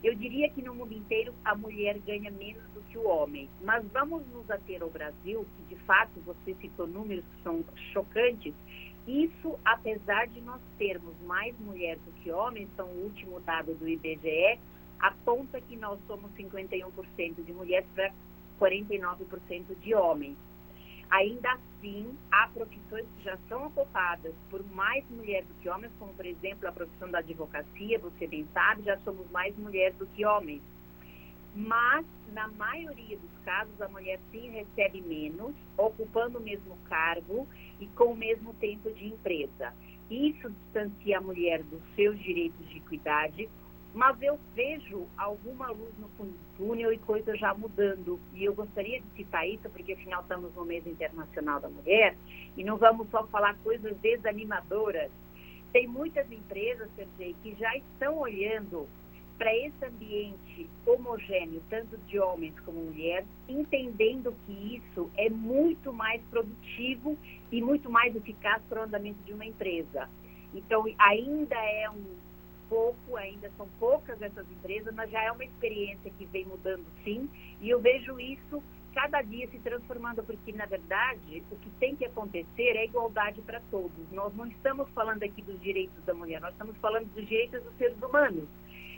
eu 0.04 0.16
diria 0.16 0.50
que 0.50 0.62
no 0.62 0.74
mundo 0.74 0.94
inteiro 0.94 1.34
a 1.44 1.56
mulher 1.56 2.00
ganha 2.00 2.32
menos 2.32 2.64
do 2.74 2.82
que 2.84 2.98
o 2.98 3.06
homem. 3.06 3.50
Mas 3.62 3.86
vamos 3.92 4.26
nos 4.28 4.50
ater 4.50 4.82
ao 4.82 4.90
Brasil, 4.90 5.46
que 5.58 5.76
de 5.76 5.82
fato 5.84 6.20
você 6.26 6.56
citou 6.62 6.88
números 6.88 7.24
que 7.36 7.44
são 7.44 7.64
chocantes. 7.92 8.54
Isso, 9.06 9.60
apesar 9.66 10.28
de 10.28 10.40
nós 10.42 10.62
termos 10.78 11.16
mais 11.26 11.58
mulheres 11.60 12.02
do 12.04 12.12
que 12.22 12.32
homens, 12.32 12.70
são 12.76 12.88
o 12.88 13.04
último 13.04 13.40
dado 13.42 13.74
do 13.76 13.88
IBGE, 13.88 14.60
aponta 15.00 15.60
que 15.62 15.76
nós 15.76 16.00
somos 16.08 16.32
51% 16.34 17.44
de 17.44 17.54
mulheres 17.54 17.88
para 17.96 18.12
49% 18.60 19.64
de 19.82 19.96
homens. 19.96 20.38
Ainda 21.10 21.54
assim, 21.54 22.16
há 22.32 22.48
profissões 22.50 23.06
que 23.18 23.24
já 23.24 23.38
são 23.48 23.68
ocupadas 23.68 24.34
por 24.50 24.64
mais 24.72 25.04
mulheres 25.10 25.48
do 25.48 25.56
que 25.56 25.68
homens, 25.68 25.92
como, 25.98 26.14
por 26.14 26.26
exemplo, 26.26 26.68
a 26.68 26.72
profissão 26.72 27.10
da 27.10 27.20
advocacia, 27.20 27.98
você 27.98 28.28
bem 28.28 28.48
sabe, 28.54 28.84
já 28.84 28.98
somos 29.00 29.30
mais 29.32 29.56
mulheres 29.58 29.98
do 29.98 30.06
que 30.08 30.24
homens. 30.24 30.62
Mas, 31.56 32.06
na 32.32 32.48
maioria 32.50 33.18
dos 33.18 33.44
casos, 33.44 33.82
a 33.82 33.90
mulher 33.90 34.20
sim 34.32 34.52
recebe 34.52 35.02
menos, 35.02 35.56
ocupando 35.78 36.38
o 36.38 36.42
mesmo 36.42 36.78
cargo 36.88 37.48
e 37.80 37.88
com 37.88 38.14
o 38.14 38.16
mesmo 38.16 38.54
tempo 38.56 38.92
de 38.94 39.08
empresa. 39.08 39.74
Isso 40.12 40.50
distancia 40.50 41.18
a 41.18 41.22
mulher 41.22 41.64
dos 41.64 41.82
seus 41.96 42.20
direitos 42.20 42.70
de 42.70 42.78
equidade, 42.78 43.50
mas 44.00 44.16
eu 44.22 44.40
vejo 44.56 45.06
alguma 45.18 45.68
luz 45.72 45.92
no 46.00 46.08
fundo 46.16 46.32
do 46.32 46.58
túnel 46.58 46.94
e 46.94 46.98
coisas 47.00 47.38
já 47.38 47.54
mudando. 47.54 48.18
E 48.34 48.46
eu 48.46 48.54
gostaria 48.56 49.02
de 49.02 49.08
citar 49.18 49.46
isso, 49.46 49.70
porque 49.72 49.92
afinal 49.92 50.22
estamos 50.22 50.56
no 50.56 50.64
mês 50.64 50.88
internacional 50.88 51.60
da 51.60 51.68
mulher 51.68 52.16
e 52.56 52.64
não 52.64 52.78
vamos 52.78 53.10
só 53.10 53.28
falar 53.28 53.58
coisas 53.58 53.98
desanimadoras. 53.98 55.12
Tem 55.74 55.86
muitas 55.86 56.32
empresas, 56.32 56.90
Sergei, 56.96 57.36
que 57.44 57.54
já 57.56 57.76
estão 57.76 58.20
olhando 58.20 58.88
para 59.38 59.54
esse 59.54 59.86
ambiente 59.86 60.70
homogêneo, 60.86 61.62
tanto 61.70 61.98
de 62.08 62.18
homens 62.20 62.58
como 62.62 62.80
mulheres, 62.80 63.28
entendendo 63.50 64.34
que 64.46 64.78
isso 64.78 65.12
é 65.18 65.30
muito 65.30 65.92
mais 65.92 66.22
produtivo 66.30 67.18
e 67.52 67.62
muito 67.62 67.90
mais 67.90 68.16
eficaz 68.16 68.62
para 68.70 68.80
o 68.80 68.84
andamento 68.86 69.22
de 69.26 69.34
uma 69.34 69.46
empresa. 69.46 70.08
Então, 70.54 70.86
ainda 70.98 71.56
é 71.58 71.90
um 71.90 72.29
pouco, 72.70 73.18
ainda 73.18 73.52
são 73.58 73.68
poucas 73.80 74.22
essas 74.22 74.50
empresas, 74.52 74.94
mas 74.94 75.10
já 75.10 75.24
é 75.24 75.32
uma 75.32 75.44
experiência 75.44 76.12
que 76.12 76.26
vem 76.26 76.46
mudando 76.46 76.86
sim, 77.04 77.30
e 77.60 77.70
eu 77.70 77.82
vejo 77.82 78.20
isso 78.20 78.64
cada 78.94 79.22
dia 79.22 79.48
se 79.50 79.60
transformando, 79.60 80.24
porque 80.24 80.52
na 80.52 80.66
verdade 80.66 81.44
o 81.52 81.56
que 81.58 81.70
tem 81.80 81.96
que 81.96 82.06
acontecer 82.06 82.76
é 82.76 82.86
igualdade 82.86 83.42
para 83.42 83.62
todos. 83.72 84.12
Nós 84.12 84.34
não 84.36 84.48
estamos 84.48 84.90
falando 84.92 85.24
aqui 85.24 85.42
dos 85.42 85.60
direitos 85.62 86.04
da 86.06 86.14
mulher, 86.14 86.42
nós 86.42 86.52
estamos 86.52 86.76
falando 86.78 87.08
dos 87.14 87.28
direitos 87.28 87.64
dos 87.64 87.76
seres 87.78 88.02
humanos, 88.02 88.48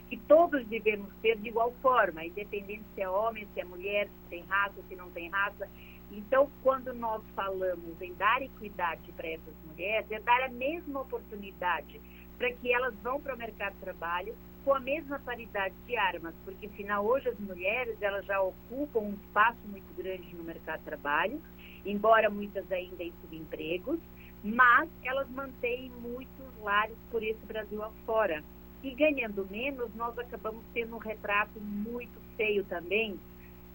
que 0.10 0.18
todos 0.18 0.66
devemos 0.68 1.10
ter 1.22 1.38
de 1.38 1.48
igual 1.48 1.74
forma, 1.82 2.26
independente 2.26 2.84
se 2.94 3.02
é 3.02 3.10
homem, 3.10 3.48
se 3.54 3.62
é 3.62 3.64
mulher, 3.64 4.08
se 4.08 4.30
tem 4.30 4.44
raça, 4.44 4.76
se 4.88 4.96
não 4.96 5.10
tem 5.12 5.30
raça. 5.30 5.70
Então, 6.12 6.52
quando 6.62 6.94
nós 6.94 7.24
falamos 7.34 8.02
em 8.02 8.14
dar 8.16 8.42
equidade 8.42 9.10
para 9.14 9.30
essas 9.30 9.54
mulheres, 9.66 10.12
é 10.12 10.20
dar 10.20 10.44
a 10.44 10.50
mesma 10.50 11.02
oportunidade 11.02 12.02
para 12.42 12.52
que 12.54 12.74
elas 12.74 12.96
vão 13.04 13.22
para 13.22 13.36
o 13.36 13.38
mercado 13.38 13.74
de 13.74 13.82
trabalho 13.82 14.36
com 14.66 14.74
a 14.74 14.80
mesma 14.80 15.20
paridade 15.20 15.76
de 15.86 15.96
armas, 15.96 16.34
porque 16.44 16.66
afinal 16.66 17.06
hoje 17.06 17.30
as 17.30 17.38
mulheres 17.38 18.02
elas 18.02 18.26
já 18.26 18.42
ocupam 18.42 19.00
um 19.02 19.14
espaço 19.14 19.60
muito 19.68 19.94
grande 19.96 20.36
no 20.36 20.44
mercado 20.44 20.80
de 20.80 20.86
trabalho, 20.86 21.40
embora 21.86 22.32
muitas 22.32 22.70
ainda 22.72 23.04
em 23.04 23.14
subempregos, 23.22 24.00
mas 24.44 24.90
elas 25.04 25.30
mantêm 25.30 25.92
muitos 26.02 26.58
lares 26.64 26.98
por 27.12 27.22
esse 27.22 27.46
Brasil 27.46 27.84
afora. 27.84 28.44
E 28.82 28.90
ganhando 28.96 29.48
menos, 29.52 29.94
nós 29.94 30.18
acabamos 30.18 30.64
tendo 30.74 30.96
um 30.96 31.00
retrato 31.00 31.60
muito 31.62 32.20
feio 32.36 32.64
também 32.64 33.20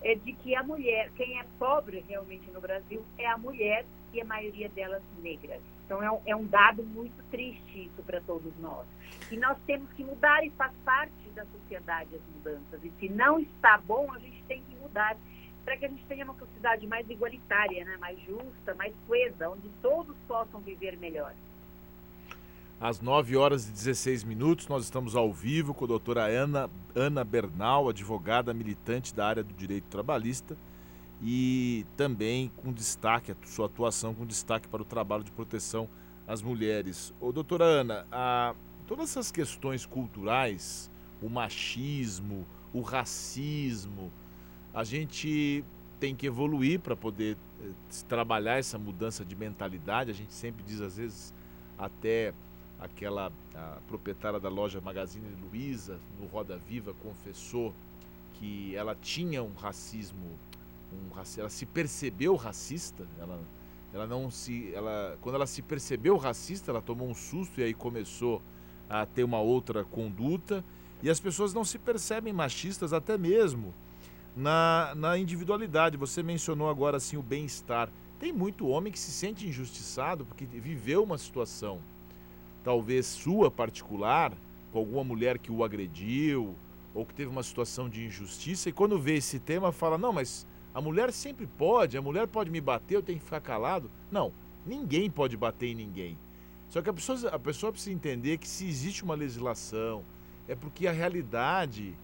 é 0.03 0.17
de 0.17 0.33
que 0.33 0.57
a 0.57 0.65
mulher, 0.65 1.13
quem 1.17 1.39
é 1.39 1.47
pobre 1.57 2.05
realmente 2.09 2.51
no 2.51 2.61
Brasil 2.61 3.05
é 3.17 3.27
a 3.29 3.39
mulher 3.39 3.85
e 4.13 4.21
a 4.21 4.25
maioria 4.25 4.69
delas 4.69 5.03
negras. 5.23 5.63
Então 5.87 6.03
é 6.03 6.11
um, 6.11 6.21
é 6.27 6.37
um 6.37 6.45
dado 6.45 6.83
muito 6.83 7.23
triste 7.31 7.87
isso 7.87 8.03
para 8.05 8.21
todos 8.21 8.53
nós. 8.61 8.85
E 9.31 9.37
nós 9.37 9.57
temos 9.67 9.89
que 9.93 10.05
mudar 10.05 10.45
e 10.45 10.51
faz 10.51 10.73
parte 10.85 11.13
da 11.35 11.47
sociedade 11.47 12.11
as 12.15 12.35
mudanças. 12.35 12.85
E 12.85 12.93
se 12.99 13.09
não 13.09 13.39
está 13.39 13.79
bom, 13.79 14.13
a 14.13 14.19
gente 14.19 14.43
tem 14.49 14.63
que 14.69 14.77
mudar 14.77 15.17
para 15.65 15.77
que 15.77 15.87
a 15.87 15.89
gente 15.89 16.05
tenha 16.07 16.25
uma 16.25 16.35
sociedade 16.35 16.87
mais 16.87 17.09
igualitária, 17.09 17.85
né? 17.85 17.97
mais 17.99 18.21
justa, 18.21 18.75
mais 18.75 18.93
coesa, 19.07 19.49
onde 19.49 19.69
todos 19.81 20.17
possam 20.27 20.61
viver 20.61 20.97
melhor. 20.99 21.33
Às 22.81 23.01
9 23.01 23.37
horas 23.37 23.69
e 23.69 23.73
16 23.73 24.25
minutos, 24.25 24.69
nós 24.69 24.85
estamos 24.85 25.17
ao 25.17 25.33
vivo 25.33 25.73
com 25.73 25.85
a 25.85 25.89
doutora 25.89 26.27
Ana, 26.27 26.69
Ana 26.95 27.25
Bernal, 27.25 27.89
advogada 27.89 28.53
militante 28.53 29.15
da 29.15 29.27
área 29.27 29.43
do 29.43 29.55
direito 29.55 29.85
trabalhista 29.85 30.57
e 31.23 31.87
também 31.97 32.51
com 32.57 32.73
destaque, 32.73 33.33
a 33.33 33.37
sua 33.45 33.67
atuação 33.67 34.15
com 34.15 34.27
destaque 34.27 34.69
para 34.69 34.83
o 34.83 34.85
trabalho 34.85 35.25
de 35.25 35.31
proteção 35.33 35.89
às 36.27 36.43
mulheres. 36.43 37.15
Ô, 37.21 37.33
doutora 37.33 37.65
Ana, 37.65 38.07
a, 38.13 38.55
todas 38.87 39.11
essas 39.11 39.31
questões 39.31 39.87
culturais, 39.87 40.91
o 41.23 41.29
machismo, 41.29 42.47
o 42.73 42.81
racismo, 42.81 44.13
a 44.75 44.85
gente 44.85 45.65
tem 45.99 46.15
que 46.15 46.27
evoluir 46.27 46.81
para 46.81 46.95
poder 46.95 47.39
eh, 47.63 47.71
trabalhar 48.07 48.59
essa 48.59 48.79
mudança 48.79 49.25
de 49.25 49.35
mentalidade. 49.35 50.11
A 50.11 50.15
gente 50.15 50.35
sempre 50.35 50.63
diz, 50.63 50.83
às 50.83 50.99
vezes, 50.99 51.33
até 51.79 52.35
aquela 52.79 53.33
proprietária 53.89 54.39
da 54.39 54.51
loja 54.51 54.81
Magazine 54.81 55.27
Luiza, 55.41 55.99
no 56.21 56.27
Roda 56.27 56.59
Viva, 56.59 56.95
confessou 57.03 57.75
que 58.35 58.77
ela 58.77 58.95
tinha 58.95 59.43
um 59.43 59.55
racismo 59.55 60.39
um 60.93 61.41
ela 61.41 61.49
se 61.49 61.67
percebeu 61.67 62.37
racista, 62.37 63.07
ela, 63.19 63.41
ela 63.93 64.07
não 64.07 64.31
se, 64.31 64.73
ela, 64.75 65.19
quando 65.21 65.35
ela 65.35 65.47
se 65.47 65.63
percebeu 65.63 66.17
racista, 66.17 66.71
ela 66.71 66.83
tomou 66.83 67.09
um 67.09 67.15
susto 67.15 67.61
e 67.61 67.65
aí 67.65 67.75
começou 67.75 68.43
a 68.89 69.05
ter 69.05 69.25
uma 69.25 69.41
outra 69.41 69.85
conduta. 69.85 70.65
E 71.03 71.11
as 71.11 71.21
pessoas 71.21 71.53
não 71.53 71.65
se 71.65 71.79
percebem 71.79 72.33
machistas 72.33 72.93
até 72.93 73.19
mesmo 73.19 73.75
na, 74.35 74.95
na 74.95 75.19
individualidade. 75.19 75.97
Você 75.97 76.23
mencionou 76.23 76.69
agora 76.69 76.97
assim 76.97 77.17
o 77.17 77.23
bem-estar. 77.23 77.91
Tem 78.19 78.33
muito 78.33 78.69
homem 78.69 78.93
que 78.93 78.99
se 78.99 79.11
sente 79.11 79.47
injustiçado 79.47 80.25
porque 80.25 80.47
viveu 80.47 81.03
uma 81.03 81.19
situação, 81.19 81.81
talvez 82.65 83.07
sua 83.07 83.51
particular, 83.51 84.33
com 84.73 84.79
alguma 84.79 85.05
mulher 85.05 85.39
que 85.39 85.53
o 85.53 85.63
agrediu 85.63 86.55
ou 86.95 87.05
que 87.05 87.15
teve 87.15 87.31
uma 87.31 87.43
situação 87.43 87.91
de 87.91 88.07
injustiça 88.07 88.71
e 88.71 88.73
quando 88.73 88.99
vê 88.99 89.17
esse 89.17 89.39
tema 89.39 89.71
fala: 89.71 89.99
"Não, 89.99 90.15
mas 90.15 90.47
a 90.77 90.81
mulher 90.83 91.11
sempre 91.11 91.47
pode, 91.47 91.97
a 91.97 92.03
mulher 92.03 92.27
pode 92.27 92.51
me 92.51 92.61
bater, 92.61 92.97
eu 92.97 93.03
tenho 93.03 93.19
que 93.19 93.25
ficar 93.25 93.41
calado. 93.41 93.91
Não, 94.13 94.31
ninguém 94.67 95.09
pode 95.09 95.35
bater 95.35 95.69
em 95.69 95.75
ninguém. 95.75 96.19
Só 96.69 96.83
que 96.83 96.91
a 96.91 96.93
pessoa, 96.93 97.31
a 97.31 97.39
pessoa 97.39 97.73
precisa 97.73 97.95
entender 97.95 98.37
que 98.37 98.47
se 98.47 98.69
existe 98.69 99.03
uma 99.03 99.15
legislação, 99.15 100.05
é 100.47 100.55
porque 100.55 100.87
a 100.87 100.93
realidade, 100.93 101.95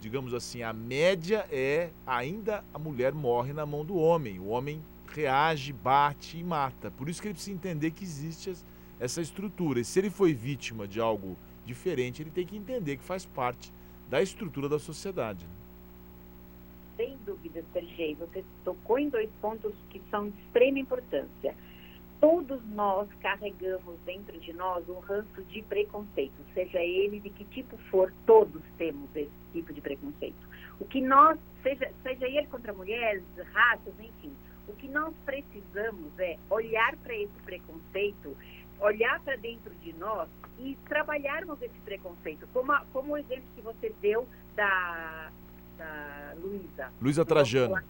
digamos 0.00 0.32
assim, 0.32 0.62
a 0.62 0.72
média 0.72 1.46
é 1.52 1.90
ainda 2.06 2.64
a 2.72 2.78
mulher 2.78 3.12
morre 3.12 3.52
na 3.52 3.66
mão 3.66 3.84
do 3.84 3.94
homem. 3.94 4.38
O 4.38 4.46
homem 4.46 4.82
reage, 5.06 5.74
bate 5.74 6.38
e 6.38 6.42
mata. 6.42 6.90
Por 6.90 7.10
isso 7.10 7.20
que 7.20 7.28
ele 7.28 7.34
precisa 7.34 7.54
entender 7.54 7.90
que 7.90 8.04
existe 8.04 8.54
essa 8.98 9.20
estrutura. 9.20 9.80
E 9.80 9.84
se 9.84 9.98
ele 9.98 10.08
foi 10.08 10.32
vítima 10.32 10.88
de 10.88 10.98
algo 10.98 11.36
diferente, 11.66 12.22
ele 12.22 12.30
tem 12.30 12.46
que 12.46 12.56
entender 12.56 12.96
que 12.96 13.04
faz 13.04 13.26
parte 13.26 13.70
da 14.08 14.22
estrutura 14.22 14.66
da 14.66 14.78
sociedade. 14.78 15.44
Né? 15.44 15.63
Sem 16.96 17.16
dúvida, 17.24 17.64
Sergei, 17.72 18.14
você 18.14 18.44
tocou 18.64 18.98
em 18.98 19.08
dois 19.08 19.30
pontos 19.40 19.72
que 19.90 20.00
são 20.10 20.30
de 20.30 20.40
extrema 20.42 20.78
importância. 20.78 21.54
Todos 22.20 22.64
nós 22.70 23.08
carregamos 23.20 23.98
dentro 24.06 24.38
de 24.38 24.52
nós 24.52 24.88
um 24.88 24.98
ranço 25.00 25.42
de 25.44 25.62
preconceito, 25.62 26.34
seja 26.54 26.80
ele 26.80 27.20
de 27.20 27.30
que 27.30 27.44
tipo 27.46 27.76
for, 27.90 28.12
todos 28.24 28.62
temos 28.78 29.14
esse 29.14 29.30
tipo 29.52 29.72
de 29.72 29.80
preconceito. 29.80 30.48
O 30.80 30.86
que 30.86 31.00
nós, 31.00 31.38
seja, 31.62 31.92
seja 32.02 32.26
ele 32.26 32.46
contra 32.46 32.72
mulheres, 32.72 33.22
raças, 33.52 33.92
enfim, 34.00 34.32
o 34.66 34.72
que 34.72 34.88
nós 34.88 35.14
precisamos 35.24 36.18
é 36.18 36.38
olhar 36.48 36.96
para 36.96 37.14
esse 37.14 37.42
preconceito, 37.44 38.36
olhar 38.80 39.20
para 39.20 39.36
dentro 39.36 39.74
de 39.76 39.92
nós 39.94 40.28
e 40.58 40.76
trabalharmos 40.88 41.60
esse 41.60 41.78
preconceito, 41.80 42.48
como, 42.52 42.72
a, 42.72 42.84
como 42.92 43.12
o 43.12 43.16
exemplo 43.18 43.44
que 43.54 43.60
você 43.60 43.94
deu 44.00 44.26
da, 44.54 45.30
da 45.76 46.34
Luísa. 46.36 46.92
Luísa 47.00 47.24
Trajano. 47.24 47.80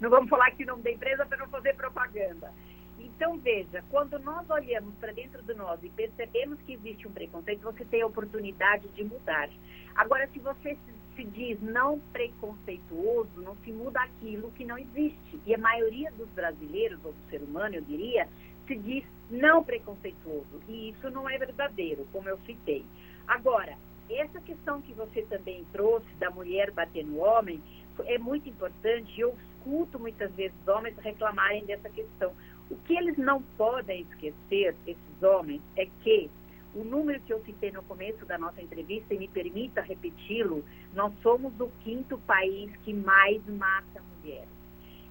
Não 0.00 0.10
vamos 0.10 0.28
falar 0.28 0.48
aqui 0.48 0.64
o 0.64 0.66
nome 0.66 0.82
da 0.82 0.90
empresa 0.90 1.26
para 1.26 1.38
não 1.38 1.48
fazer 1.48 1.74
propaganda. 1.74 2.52
Então, 2.98 3.38
veja, 3.38 3.84
quando 3.90 4.18
nós 4.18 4.48
olhamos 4.50 4.94
para 4.96 5.12
dentro 5.12 5.42
de 5.42 5.54
nós 5.54 5.78
e 5.82 5.88
percebemos 5.90 6.58
que 6.62 6.74
existe 6.74 7.06
um 7.06 7.12
preconceito, 7.12 7.62
você 7.62 7.84
tem 7.84 8.02
a 8.02 8.06
oportunidade 8.06 8.88
de 8.88 9.04
mudar. 9.04 9.48
Agora, 9.94 10.28
se 10.32 10.38
você 10.40 10.76
se 11.14 11.24
diz 11.24 11.60
não 11.62 12.00
preconceituoso, 12.12 13.30
não 13.36 13.56
se 13.64 13.72
muda 13.72 14.00
aquilo 14.00 14.50
que 14.52 14.64
não 14.64 14.76
existe. 14.76 15.40
E 15.46 15.54
a 15.54 15.58
maioria 15.58 16.10
dos 16.12 16.28
brasileiros, 16.30 16.98
ou 17.04 17.12
do 17.12 17.30
ser 17.30 17.40
humano, 17.40 17.76
eu 17.76 17.82
diria, 17.82 18.28
se 18.66 18.74
diz 18.76 19.04
não 19.30 19.62
preconceituoso. 19.62 20.60
E 20.68 20.90
isso 20.90 21.08
não 21.10 21.28
é 21.28 21.38
verdadeiro, 21.38 22.06
como 22.12 22.28
eu 22.28 22.38
citei. 22.44 22.84
Agora, 23.26 23.76
essa 24.10 24.40
questão 24.40 24.82
que 24.82 24.92
você 24.92 25.22
também 25.22 25.64
trouxe 25.72 26.06
da 26.18 26.30
mulher 26.30 26.70
bater 26.70 27.04
no 27.04 27.18
homem 27.18 27.62
é 28.04 28.18
muito 28.18 28.48
importante. 28.48 29.20
Eu 29.20 29.36
escuto 29.56 29.98
muitas 29.98 30.30
vezes 30.32 30.56
homens 30.66 30.96
reclamarem 30.98 31.64
dessa 31.64 31.88
questão. 31.88 32.32
O 32.70 32.76
que 32.76 32.96
eles 32.96 33.16
não 33.16 33.42
podem 33.56 34.02
esquecer, 34.02 34.74
esses 34.86 35.22
homens, 35.22 35.62
é 35.76 35.86
que 36.02 36.30
o 36.74 36.82
número 36.82 37.20
que 37.20 37.32
eu 37.32 37.42
citei 37.44 37.70
no 37.70 37.82
começo 37.84 38.24
da 38.26 38.36
nossa 38.36 38.60
entrevista, 38.60 39.14
e 39.14 39.18
me 39.18 39.28
permita 39.28 39.80
repeti-lo, 39.80 40.64
nós 40.92 41.12
somos 41.22 41.52
o 41.60 41.70
quinto 41.82 42.18
país 42.18 42.74
que 42.84 42.92
mais 42.92 43.40
mata 43.46 44.02
mulheres. 44.16 44.48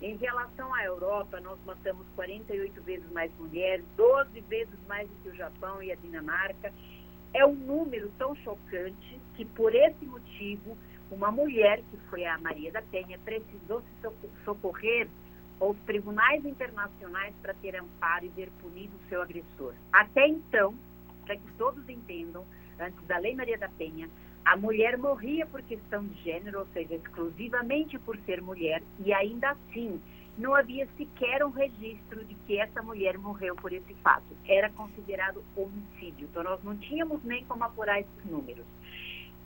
Em 0.02 0.18
relação 0.18 0.74
à 0.74 0.84
Europa, 0.84 1.40
nós 1.40 1.58
matamos 1.66 2.06
48 2.16 2.82
vezes 2.82 3.10
mais 3.14 3.32
mulheres, 3.40 3.86
12 3.96 4.42
vezes 4.42 4.78
mais 4.88 5.08
do 5.08 5.16
que 5.24 5.30
o 5.30 5.36
Japão 5.36 5.82
e 5.82 5.94
a 5.94 5.96
Dinamarca. 5.96 6.74
É 7.34 7.46
um 7.46 7.54
número 7.54 8.12
tão 8.18 8.36
chocante 8.38 9.20
que, 9.36 9.46
por 9.46 9.74
esse 9.74 10.06
motivo, 10.06 10.78
uma 11.10 11.32
mulher, 11.32 11.82
que 11.90 11.98
foi 12.10 12.26
a 12.26 12.38
Maria 12.38 12.72
da 12.72 12.82
Penha, 12.82 13.18
precisou 13.24 13.82
se 13.82 14.30
socorrer 14.44 15.08
aos 15.60 15.78
tribunais 15.86 16.44
internacionais 16.46 17.34
para 17.42 17.54
ter 17.56 17.76
amparo 17.76 18.26
e 18.26 18.30
ver 18.30 18.50
punido 18.62 18.94
o 18.96 19.10
seu 19.10 19.22
agressor. 19.22 19.74
Até 19.92 20.28
então, 20.28 20.76
para 21.26 21.36
que 21.36 21.52
todos 21.58 21.88
entendam, 21.88 22.46
antes 22.80 23.02
da 23.06 23.18
Lei 23.18 23.36
Maria 23.36 23.58
da 23.58 23.70
Penha, 23.70 24.10
a 24.46 24.58
mulher 24.58 24.98
morria 24.98 25.46
por 25.46 25.62
questão 25.62 26.06
de 26.06 26.22
gênero, 26.22 26.60
ou 26.60 26.68
seja, 26.74 26.96
exclusivamente 26.96 27.98
por 28.00 28.18
ser 28.26 28.42
mulher, 28.42 28.84
e 29.00 29.14
ainda 29.14 29.52
assim 29.52 30.02
não 30.38 30.56
havia 30.56 30.88
sequer 30.98 31.44
um 31.46 31.50
registro 31.50 32.24
de 32.26 32.34
que 32.46 32.58
essa 32.60 32.82
mulher 32.82 33.18
morreu 33.18 33.56
por 33.56 33.72
esse 33.72 33.94
fato. 33.96 34.26
Era 34.48 34.70
considerado 34.72 35.44
homicídio. 35.56 36.28
Então, 36.30 36.44
nós 36.44 36.64
não 36.64 36.76
tínhamos 36.78 37.24
nem 37.24 37.46
como 37.46 37.64
apurar 37.64 38.00
esses 38.00 38.26
números. 38.26 38.66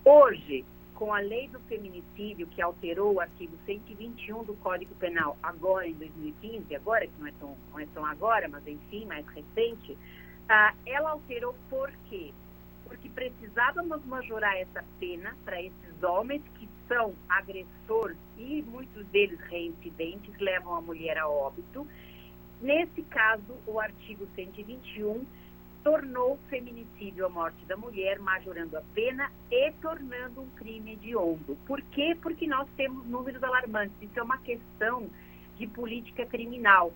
Hoje, 0.05 0.63
com 0.97 1.13
a 1.13 1.19
lei 1.19 1.47
do 1.49 1.59
feminicídio, 1.61 2.47
que 2.47 2.61
alterou 2.61 3.13
o 3.13 3.19
artigo 3.19 3.55
121 3.65 4.43
do 4.43 4.55
Código 4.55 4.95
Penal, 4.95 5.37
agora 5.43 5.87
em 5.87 5.93
2015, 5.93 6.75
agora 6.75 7.05
que 7.05 7.19
não 7.19 7.27
é 7.27 7.33
tão, 7.39 7.57
não 7.71 7.79
é 7.79 7.85
tão 7.93 8.05
agora, 8.05 8.47
mas 8.47 8.65
enfim, 8.65 9.05
mais 9.05 9.25
recente, 9.27 9.95
ah, 10.49 10.73
ela 10.85 11.11
alterou 11.11 11.53
por 11.69 11.91
quê? 12.09 12.33
Porque 12.85 13.09
precisávamos 13.09 14.03
majorar 14.05 14.57
essa 14.57 14.83
pena 14.99 15.35
para 15.45 15.61
esses 15.61 15.86
homens 16.03 16.41
que 16.55 16.67
são 16.87 17.13
agressores 17.27 18.17
e 18.37 18.61
muitos 18.61 19.05
deles 19.07 19.39
reincidentes, 19.41 20.37
levam 20.39 20.75
a 20.75 20.81
mulher 20.81 21.17
a 21.17 21.27
óbito. 21.27 21.87
Nesse 22.61 23.01
caso, 23.03 23.55
o 23.65 23.79
artigo 23.79 24.27
121 24.35 25.25
tornou 25.83 26.37
feminicídio 26.49 27.25
a 27.25 27.29
morte 27.29 27.63
da 27.65 27.77
mulher, 27.77 28.19
majorando 28.19 28.77
a 28.77 28.81
pena 28.93 29.31
e 29.51 29.71
tornando 29.81 30.41
um 30.41 30.49
crime 30.51 30.93
hediondo. 30.93 31.57
Por 31.65 31.81
quê? 31.81 32.17
Porque 32.21 32.47
nós 32.47 32.67
temos 32.75 33.05
números 33.05 33.41
alarmantes. 33.43 33.95
Isso 34.01 34.19
é 34.19 34.23
uma 34.23 34.37
questão 34.39 35.09
de 35.57 35.67
política 35.67 36.25
criminal 36.25 36.91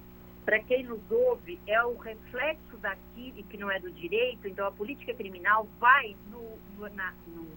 para 0.45 0.59
quem 0.59 0.83
nos 0.83 0.99
ouve, 1.09 1.59
é 1.67 1.83
o 1.83 1.95
reflexo 1.97 2.77
daquilo 2.77 3.43
que 3.43 3.57
não 3.57 3.69
é 3.69 3.79
do 3.79 3.91
direito, 3.91 4.47
então 4.47 4.67
a 4.67 4.71
política 4.71 5.13
criminal 5.13 5.67
vai 5.79 6.15
no, 6.31 6.57
no, 6.77 6.95
na, 6.95 7.13
no, 7.27 7.47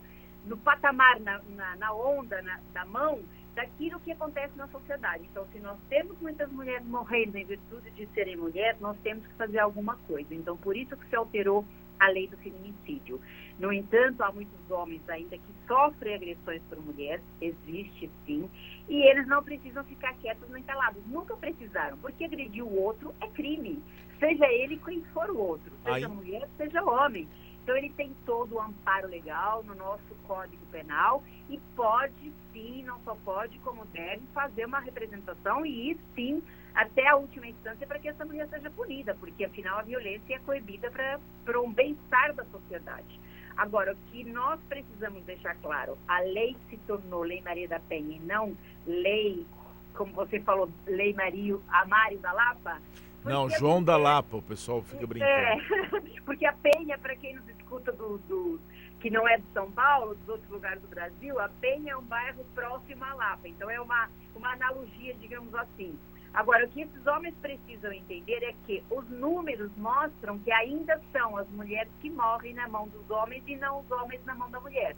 no 0.46 0.56
patamar, 0.56 1.20
na, 1.20 1.40
na, 1.50 1.76
na 1.76 1.92
onda, 1.94 2.40
na, 2.42 2.60
da 2.72 2.84
mão, 2.84 3.22
daquilo 3.54 4.00
que 4.00 4.12
acontece 4.12 4.56
na 4.56 4.66
sociedade. 4.68 5.24
Então, 5.30 5.46
se 5.52 5.58
nós 5.60 5.78
temos 5.88 6.18
muitas 6.20 6.50
mulheres 6.50 6.86
morrendo 6.86 7.36
em 7.36 7.44
virtude 7.44 7.90
de 7.92 8.06
serem 8.08 8.36
mulheres, 8.36 8.80
nós 8.80 8.96
temos 9.02 9.26
que 9.26 9.34
fazer 9.34 9.58
alguma 9.58 9.96
coisa. 10.08 10.34
Então, 10.34 10.56
por 10.56 10.76
isso 10.76 10.96
que 10.96 11.08
se 11.08 11.16
alterou 11.16 11.64
a 12.00 12.08
lei 12.08 12.26
do 12.26 12.36
feminicídio. 12.38 13.20
No 13.58 13.72
entanto, 13.72 14.22
há 14.22 14.32
muitos 14.32 14.70
homens 14.70 15.00
ainda 15.08 15.38
que 15.38 15.54
sofrem 15.66 16.14
agressões 16.14 16.60
por 16.68 16.78
mulheres, 16.80 17.24
existe 17.40 18.10
sim, 18.26 18.50
e 18.88 19.02
eles 19.08 19.26
não 19.28 19.42
precisam 19.42 19.84
ficar 19.84 20.12
quietos 20.14 20.48
nem 20.50 20.62
calados. 20.62 21.02
Nunca 21.06 21.36
precisaram, 21.36 21.96
porque 21.98 22.24
agredir 22.24 22.64
o 22.64 22.82
outro 22.82 23.14
é 23.20 23.28
crime, 23.28 23.82
seja 24.18 24.46
ele 24.46 24.80
quem 24.84 25.02
for 25.12 25.30
o 25.30 25.38
outro, 25.38 25.72
seja 25.84 26.06
Aí... 26.06 26.12
mulher, 26.12 26.48
seja 26.56 26.82
homem. 26.82 27.28
Então, 27.64 27.74
ele 27.78 27.88
tem 27.88 28.14
todo 28.26 28.56
o 28.56 28.60
amparo 28.60 29.08
legal 29.08 29.64
no 29.64 29.74
nosso 29.74 30.14
Código 30.26 30.64
Penal 30.66 31.24
e 31.48 31.58
pode 31.74 32.30
sim, 32.52 32.82
não 32.84 33.00
só 33.00 33.16
pode, 33.24 33.58
como 33.60 33.86
deve, 33.86 34.20
fazer 34.34 34.66
uma 34.66 34.80
representação 34.80 35.64
e 35.64 35.92
ir 35.92 35.98
sim 36.14 36.42
até 36.74 37.08
a 37.08 37.16
última 37.16 37.46
instância 37.46 37.86
para 37.86 37.98
que 37.98 38.08
essa 38.08 38.22
mulher 38.22 38.46
seja 38.48 38.70
punida, 38.70 39.14
porque 39.14 39.46
afinal 39.46 39.78
a 39.78 39.82
violência 39.82 40.34
é 40.34 40.38
coibida 40.40 40.90
para 40.90 41.60
um 41.62 41.72
bem-estar 41.72 42.34
da 42.34 42.44
sociedade. 42.44 43.18
Agora, 43.56 43.94
o 43.94 43.96
que 44.10 44.24
nós 44.24 44.60
precisamos 44.68 45.24
deixar 45.24 45.54
claro, 45.56 45.96
a 46.06 46.20
lei 46.20 46.54
se 46.68 46.76
tornou 46.86 47.22
Lei 47.22 47.40
Maria 47.40 47.66
da 47.66 47.80
Penha 47.80 48.16
e 48.16 48.20
não 48.20 48.54
lei, 48.86 49.46
como 49.94 50.12
você 50.12 50.38
falou, 50.40 50.68
Lei 50.86 51.14
Maria 51.14 51.56
Amário 51.68 52.18
da 52.18 52.32
Lapa, 52.32 52.78
não, 53.24 53.48
João 53.50 53.82
da 53.82 53.96
Lapa, 53.96 54.36
o 54.36 54.42
pessoal 54.42 54.82
fica 54.82 55.06
brincando. 55.06 55.30
É, 55.32 56.20
porque 56.24 56.46
a 56.46 56.52
Penha, 56.52 56.98
para 56.98 57.16
quem 57.16 57.34
nos 57.34 57.48
escuta 57.48 57.90
do, 57.92 58.18
do, 58.28 58.60
que 59.00 59.10
não 59.10 59.26
é 59.26 59.38
de 59.38 59.44
São 59.52 59.70
Paulo, 59.70 60.14
dos 60.14 60.28
outros 60.28 60.50
lugares 60.50 60.80
do 60.82 60.88
Brasil, 60.88 61.38
a 61.40 61.48
Penha 61.60 61.92
é 61.92 61.96
um 61.96 62.02
bairro 62.02 62.44
próximo 62.54 63.04
à 63.04 63.14
Lapa. 63.14 63.48
Então 63.48 63.70
é 63.70 63.80
uma, 63.80 64.08
uma 64.34 64.52
analogia, 64.52 65.14
digamos 65.14 65.54
assim. 65.54 65.98
Agora, 66.34 66.66
o 66.66 66.68
que 66.68 66.80
esses 66.80 67.06
homens 67.06 67.34
precisam 67.40 67.92
entender 67.92 68.42
é 68.42 68.54
que 68.66 68.82
os 68.90 69.08
números 69.08 69.70
mostram 69.76 70.38
que 70.40 70.50
ainda 70.50 71.00
são 71.12 71.36
as 71.36 71.48
mulheres 71.50 71.92
que 72.00 72.10
morrem 72.10 72.52
na 72.54 72.68
mão 72.68 72.88
dos 72.88 73.08
homens 73.08 73.42
e 73.46 73.56
não 73.56 73.80
os 73.80 73.90
homens 73.90 74.20
na 74.24 74.34
mão 74.34 74.50
da 74.50 74.60
mulher. 74.60 74.96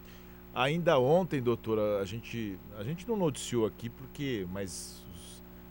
Ainda 0.54 0.98
ontem, 0.98 1.42
doutora, 1.42 2.00
a 2.00 2.04
gente, 2.06 2.58
a 2.78 2.82
gente 2.82 3.06
não 3.06 3.16
noticiou 3.16 3.66
aqui 3.66 3.90
porque, 3.90 4.46
mas 4.50 5.05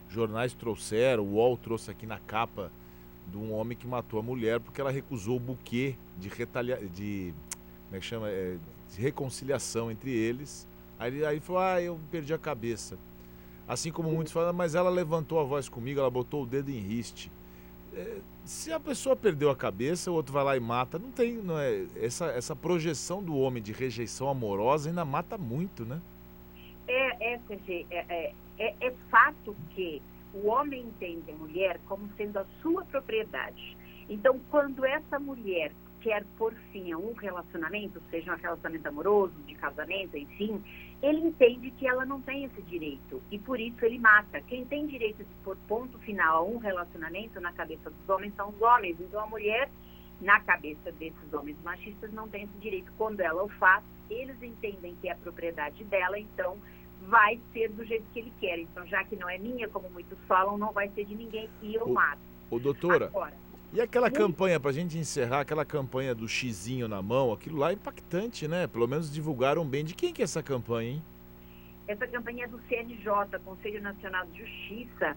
jornais 0.10 0.54
trouxeram, 0.54 1.24
o 1.24 1.34
UOL 1.34 1.58
trouxe 1.58 1.92
aqui 1.92 2.06
na 2.06 2.20
capa 2.20 2.72
de 3.28 3.38
um 3.38 3.54
homem 3.54 3.78
que 3.78 3.88
matou 3.88 4.20
a 4.20 4.24
mulher 4.24 4.60
porque 4.60 4.80
ela 4.80 4.92
recusou 4.92 5.38
o 5.38 5.40
buquê 5.40 5.96
de 6.18 6.30
retalia... 6.30 6.78
de 6.78 7.34
como 7.86 7.98
é 7.98 8.00
que 8.00 8.06
chama? 8.06 8.30
É, 8.30 8.58
de 8.90 9.02
reconciliação 9.02 9.92
entre 9.92 10.12
eles. 10.12 10.68
Aí, 10.98 11.26
aí 11.26 11.40
falou, 11.40 11.62
ah, 11.62 11.82
eu 11.82 12.00
perdi 12.10 12.34
a 12.34 12.38
cabeça. 12.38 12.98
Assim 13.68 13.92
como 13.92 14.12
muitos 14.12 14.32
falam, 14.32 14.54
mas 14.54 14.76
ela 14.76 14.90
levantou 14.90 15.40
a 15.40 15.44
voz 15.44 15.68
comigo, 15.68 16.00
ela 16.00 16.10
botou 16.10 16.44
o 16.44 16.46
dedo 16.46 16.70
em 16.70 16.80
riste. 16.80 17.32
É, 17.94 18.18
se 18.44 18.72
a 18.72 18.80
pessoa 18.80 19.16
perdeu 19.16 19.50
a 19.50 19.56
cabeça, 19.56 20.12
o 20.12 20.14
outro 20.14 20.34
vai 20.34 20.44
lá 20.44 20.58
e 20.58 20.60
mata, 20.60 21.00
não 21.00 21.12
tem, 21.12 21.34
não 21.34 21.58
é? 21.58 21.86
Essa, 21.96 22.28
essa 22.28 22.56
projeção 22.56 23.24
do 23.24 23.36
homem 23.36 23.64
de 23.64 23.72
rejeição 23.72 24.30
amorosa 24.30 24.90
ainda 24.90 25.04
mata 25.04 25.38
muito, 25.38 25.86
né? 25.86 26.00
É, 26.88 27.34
é, 27.34 27.40
é, 27.90 28.06
é, 28.10 28.34
é, 28.58 28.74
é 28.82 28.92
fato 29.10 29.56
que 29.72 30.02
o 30.34 30.48
homem 30.48 30.82
entende 30.82 31.32
a 31.32 31.36
mulher 31.36 31.80
como 31.88 32.10
sendo 32.18 32.38
a 32.38 32.46
sua 32.62 32.84
propriedade. 32.86 33.78
Então, 34.10 34.40
quando 34.52 34.86
essa 34.86 35.20
mulher 35.20 35.72
quer 36.02 36.24
por 36.38 36.54
fim 36.72 36.92
a 36.92 36.98
um 37.00 37.14
relacionamento, 37.14 38.00
seja 38.12 38.32
um 38.32 38.38
relacionamento 38.38 38.88
amoroso, 38.88 39.34
de 39.48 39.56
casamento, 39.56 40.16
enfim, 40.16 40.62
ele 41.02 41.20
entende 41.20 41.72
que 41.72 41.88
ela 41.88 42.06
não 42.06 42.22
tem 42.22 42.44
esse 42.44 42.62
direito 42.62 43.22
e 43.32 43.40
por 43.40 43.60
isso 43.60 43.84
ele 43.84 43.98
mata. 43.98 44.40
Quem 44.42 44.66
tem 44.66 44.86
direito 44.86 45.24
de 45.24 45.34
pôr 45.44 45.58
ponto 45.68 45.98
final 46.00 46.38
a 46.38 46.48
um 46.48 46.58
relacionamento 46.58 47.42
na 47.42 47.52
cabeça 47.54 47.90
dos 47.90 48.10
homens 48.10 48.36
são 48.36 48.50
os 48.50 48.62
homens. 48.62 48.98
Então 49.00 49.20
a 49.20 49.26
mulher, 49.26 49.68
na 50.22 50.40
cabeça 50.42 50.92
desses 50.92 51.34
homens 51.34 51.58
machistas, 51.64 52.14
não 52.14 52.30
tem 52.30 52.44
esse 52.44 52.58
direito. 52.60 52.92
Quando 53.00 53.22
ela 53.22 53.44
o 53.44 53.50
faz, 53.50 53.84
eles 54.08 54.40
entendem 54.44 54.96
que 55.02 55.10
é 55.10 55.14
a 55.14 55.18
propriedade 55.18 55.84
dela, 55.86 56.20
então 56.20 56.60
vai 57.08 57.40
ser 57.54 57.70
do 57.70 57.86
jeito 57.86 58.06
que 58.14 58.20
ele 58.20 58.34
quer. 58.40 58.60
Então, 58.60 58.86
já 58.88 59.04
que 59.04 59.16
não 59.16 59.30
é 59.30 59.38
minha, 59.38 59.68
como 59.70 59.90
muitos 59.90 60.18
falam, 60.28 60.58
não 60.58 60.72
vai 60.72 60.90
ser 60.90 61.06
de 61.06 61.16
ninguém 61.16 61.50
e 61.62 61.76
eu 61.76 61.84
o, 61.84 61.94
mato. 61.94 62.22
Ô, 62.50 62.60
doutora, 62.60 63.08
Agora, 63.08 63.34
e 63.74 63.82
aquela 63.82 64.08
muito... 64.08 64.18
campanha, 64.18 64.60
para 64.60 64.70
a 64.70 64.74
gente 64.74 64.98
encerrar, 64.98 65.42
aquela 65.42 65.66
campanha 65.66 66.16
do 66.16 66.28
xizinho 66.28 66.88
na 66.88 67.02
mão, 67.02 67.32
aquilo 67.34 67.58
lá 67.58 67.72
é 67.72 67.74
impactante, 67.74 68.48
né? 68.48 68.68
Pelo 68.68 68.88
menos 68.88 69.12
divulgaram 69.12 69.66
bem. 69.66 69.84
De 69.84 69.94
quem 69.94 70.14
que 70.14 70.22
é 70.22 70.24
essa 70.24 70.42
campanha, 70.42 70.92
hein? 70.92 71.04
Essa 71.88 72.08
campanha 72.08 72.46
é 72.46 72.48
do 72.48 72.60
CNJ, 72.68 73.40
Conselho 73.44 73.82
Nacional 73.82 74.26
de 74.28 74.40
Justiça, 74.40 75.16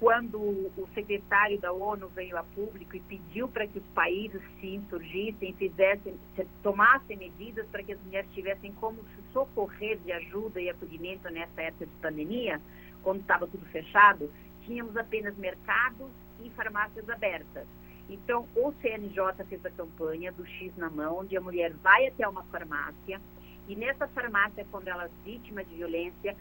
quando 0.00 0.40
o 0.40 0.88
secretário 0.94 1.60
da 1.60 1.70
ONU 1.72 2.08
veio 2.08 2.36
a 2.38 2.42
público 2.42 2.96
e 2.96 3.00
pediu 3.00 3.46
para 3.46 3.66
que 3.66 3.78
os 3.78 3.86
países 3.88 4.40
se 4.58 4.74
insurgissem, 4.74 5.52
fizessem, 5.52 6.18
tomassem 6.62 7.18
medidas 7.18 7.66
para 7.66 7.82
que 7.82 7.92
as 7.92 8.00
mulheres 8.00 8.30
tivessem 8.32 8.72
como 8.72 8.96
se 8.96 9.32
socorrer 9.32 9.98
de 9.98 10.10
ajuda 10.10 10.58
e 10.58 10.70
acolhimento 10.70 11.30
nessa 11.30 11.60
época 11.60 11.84
de 11.84 11.92
pandemia, 12.00 12.60
quando 13.02 13.20
estava 13.20 13.46
tudo 13.46 13.64
fechado, 13.66 14.30
tínhamos 14.62 14.96
apenas 14.96 15.36
mercados 15.36 16.08
e 16.42 16.48
farmácias 16.50 17.08
abertas. 17.08 17.66
Então, 18.08 18.48
o 18.56 18.72
CNJ 18.80 19.44
fez 19.48 19.64
a 19.66 19.70
campanha 19.70 20.32
do 20.32 20.46
X 20.46 20.74
na 20.78 20.88
mão, 20.88 21.18
onde 21.18 21.36
a 21.36 21.40
mulher 21.40 21.72
vai 21.74 22.06
até 22.06 22.26
uma 22.26 22.42
farmácia 22.44 23.20
e 23.68 23.76
nessa 23.76 24.08
farmácia, 24.08 24.66
quando 24.70 24.88
ela 24.88 25.04
é 25.04 25.10
vítima 25.24 25.62
de 25.62 25.76
violência, 25.76 26.36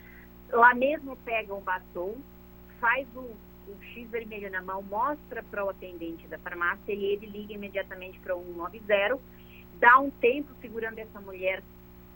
lá 0.50 0.74
mesmo 0.74 1.16
pega 1.18 1.54
um 1.54 1.62
batom, 1.62 2.16
faz 2.80 3.08
o 3.16 3.36
o 3.70 3.84
X 3.94 4.10
vermelho 4.10 4.50
na 4.52 4.62
mão, 4.62 4.82
mostra 4.82 5.44
para 5.44 5.66
o 5.66 5.70
atendente 5.70 6.28
da 6.28 6.38
farmácia 6.40 6.94
e 6.94 7.06
ele 7.06 7.28
liga 7.28 7.54
imediatamente 7.54 8.20
para 8.20 8.36
o 8.36 8.44
190, 8.44 9.20
dá 9.80 10.00
um 10.00 10.10
tempo 10.10 10.50
segurando 10.62 11.00
essa 11.00 11.20
mulher 11.22 11.64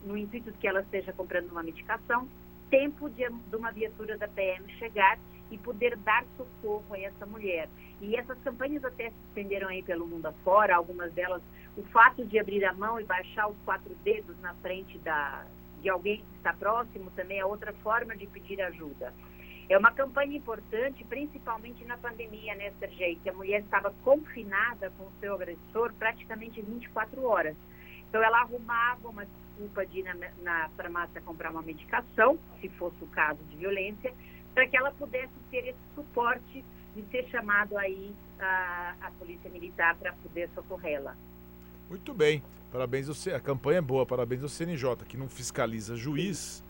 no 0.04 0.18
intuito 0.18 0.52
de 0.52 0.58
que 0.58 0.68
ela 0.68 0.82
esteja 0.82 1.14
comprando 1.14 1.52
uma 1.52 1.64
medicação, 1.64 2.28
tempo 2.70 3.10
de, 3.10 3.28
de 3.30 3.56
uma 3.56 3.72
viatura 3.72 4.18
da 4.18 4.28
PM 4.28 4.68
chegar 4.78 5.18
e 5.52 5.58
poder 5.58 5.96
dar 5.98 6.26
socorro 6.36 6.94
a 6.94 7.00
essa 7.00 7.26
mulher. 7.26 7.70
E 8.02 8.16
essas 8.16 8.38
campanhas 8.40 8.84
até 8.84 9.10
se 9.10 9.16
estenderam 9.30 9.70
aí 9.70 9.84
pelo 9.84 10.08
mundo 10.08 10.26
afora, 10.26 10.76
algumas 10.76 11.14
delas, 11.14 11.42
o 11.78 11.84
fato 11.84 12.26
de 12.26 12.40
abrir 12.40 12.66
a 12.66 12.74
mão 12.74 13.00
e 13.00 13.04
baixar 13.04 13.48
os 13.48 13.58
quatro 13.64 13.94
dedos 14.04 14.38
na 14.42 14.54
frente 14.56 14.98
da, 15.00 15.46
de 15.82 15.90
alguém 15.90 16.18
que 16.18 16.38
está 16.38 16.54
próximo 16.54 17.12
também 17.12 17.40
é 17.40 17.46
outra 17.46 17.74
forma 17.74 18.16
de 18.16 18.26
pedir 18.28 18.62
ajuda. 18.62 19.14
É 19.70 19.78
uma 19.78 19.92
campanha 19.92 20.38
importante, 20.38 21.04
principalmente 21.06 21.84
na 21.86 21.98
pandemia, 21.98 22.54
né, 22.56 22.72
Sergei? 22.80 23.18
Que 23.24 23.30
a 23.30 23.34
mulher 23.34 23.62
estava 23.62 23.94
confinada 24.04 24.92
com 24.98 25.06
o 25.06 25.12
seu 25.20 25.34
agressor 25.36 25.94
praticamente 25.94 26.62
24 26.62 27.24
horas. 27.24 27.56
Então, 28.10 28.22
ela 28.22 28.42
arrumava 28.42 29.08
uma 29.08 29.26
desculpa 29.26 29.86
de 29.86 30.00
ir 30.00 30.04
na, 30.04 30.16
na 30.42 30.70
farmácia 30.76 31.22
comprar 31.22 31.52
uma 31.52 31.62
medicação, 31.62 32.38
se 32.60 32.70
fosse 32.70 33.02
o 33.04 33.08
caso 33.08 33.40
de 33.46 33.58
violência, 33.58 34.14
para 34.54 34.68
que 34.68 34.78
ela 34.78 34.92
pudesse 34.92 35.34
ter 35.50 35.70
esse 35.70 35.80
suporte 35.96 36.64
de 36.96 37.04
ser 37.10 37.28
chamado 37.30 37.78
aí 37.78 38.14
a, 38.40 38.96
a 39.02 39.12
polícia 39.12 39.50
militar 39.50 39.96
para 39.96 40.14
poder 40.14 40.50
socorrê-la. 40.54 41.16
Muito 41.90 42.14
bem, 42.14 42.44
parabéns 42.72 43.08
ao, 43.10 43.36
a 43.36 43.40
campanha 43.40 43.80
é 43.80 43.82
boa, 43.82 44.06
parabéns 44.06 44.44
ao 44.44 44.50
CNJ, 44.50 44.98
que 45.08 45.18
não 45.18 45.28
fiscaliza 45.28 45.96
juiz, 45.96 46.64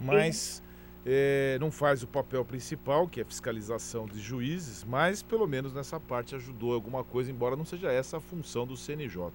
mas 0.00 0.36
Sim 0.36 0.67
é, 1.06 1.56
não 1.60 1.70
faz 1.70 2.02
o 2.02 2.06
papel 2.06 2.44
principal, 2.44 3.08
que 3.08 3.20
é 3.20 3.24
fiscalização 3.24 4.06
de 4.06 4.18
juízes, 4.20 4.84
mas 4.84 5.22
pelo 5.22 5.46
menos 5.46 5.72
nessa 5.72 5.98
parte 5.98 6.34
ajudou 6.34 6.74
alguma 6.74 7.04
coisa, 7.04 7.30
embora 7.30 7.56
não 7.56 7.64
seja 7.64 7.90
essa 7.90 8.18
a 8.18 8.20
função 8.20 8.66
do 8.66 8.76
CNJ. 8.76 9.30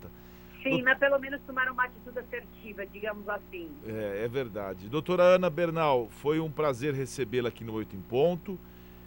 Sim, 0.62 0.82
mas 0.82 0.98
pelo 0.98 1.20
menos 1.20 1.42
tomaram 1.46 1.74
uma 1.74 1.84
atitude 1.84 2.20
assertiva, 2.20 2.86
digamos 2.86 3.28
assim. 3.28 3.70
É, 3.86 4.24
é 4.24 4.28
verdade. 4.30 4.88
Doutora 4.88 5.24
Ana 5.24 5.50
Bernal, 5.50 6.08
foi 6.10 6.40
um 6.40 6.50
prazer 6.50 6.94
recebê-la 6.94 7.50
aqui 7.50 7.66
no 7.66 7.74
Oito 7.74 7.96
em 7.96 8.02
Ponto. 8.02 8.58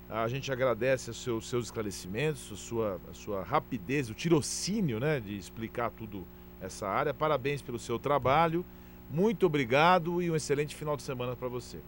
A 0.09 0.29
gente 0.29 0.53
agradece 0.53 1.11
os 1.11 1.23
seus, 1.23 1.49
seus 1.49 1.65
esclarecimentos, 1.67 2.53
a 2.53 2.57
sua, 2.57 3.01
a 3.11 3.15
sua 3.15 3.43
rapidez, 3.43 4.11
o 4.11 4.15
tirocínio 4.15 5.01
né, 5.01 5.19
de 5.19 5.37
explicar 5.37 5.91
tudo 5.91 6.27
essa 6.61 6.87
área. 6.87 7.15
Parabéns 7.15 7.63
pelo 7.63 7.79
seu 7.79 7.99
trabalho. 7.99 8.65
Muito 9.11 9.47
obrigado 9.47 10.21
e 10.21 10.31
um 10.31 10.37
excelente 10.37 10.75
final 10.77 10.97
de 10.97 11.03
semana 11.03 11.35
para 11.35 11.49
você. 11.49 11.79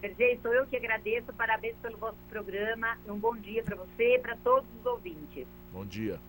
Sergei, 0.00 0.38
sou 0.42 0.52
eu 0.52 0.66
que 0.66 0.76
agradeço. 0.76 1.32
Parabéns 1.32 1.76
pelo 1.82 1.98
vosso 1.98 2.18
programa. 2.28 2.96
Um 3.06 3.18
bom 3.18 3.36
dia 3.36 3.62
para 3.62 3.76
você 3.76 4.14
e 4.14 4.18
para 4.18 4.36
todos 4.36 4.68
os 4.78 4.86
ouvintes. 4.86 5.46
Bom 5.72 5.84
dia. 5.84 6.20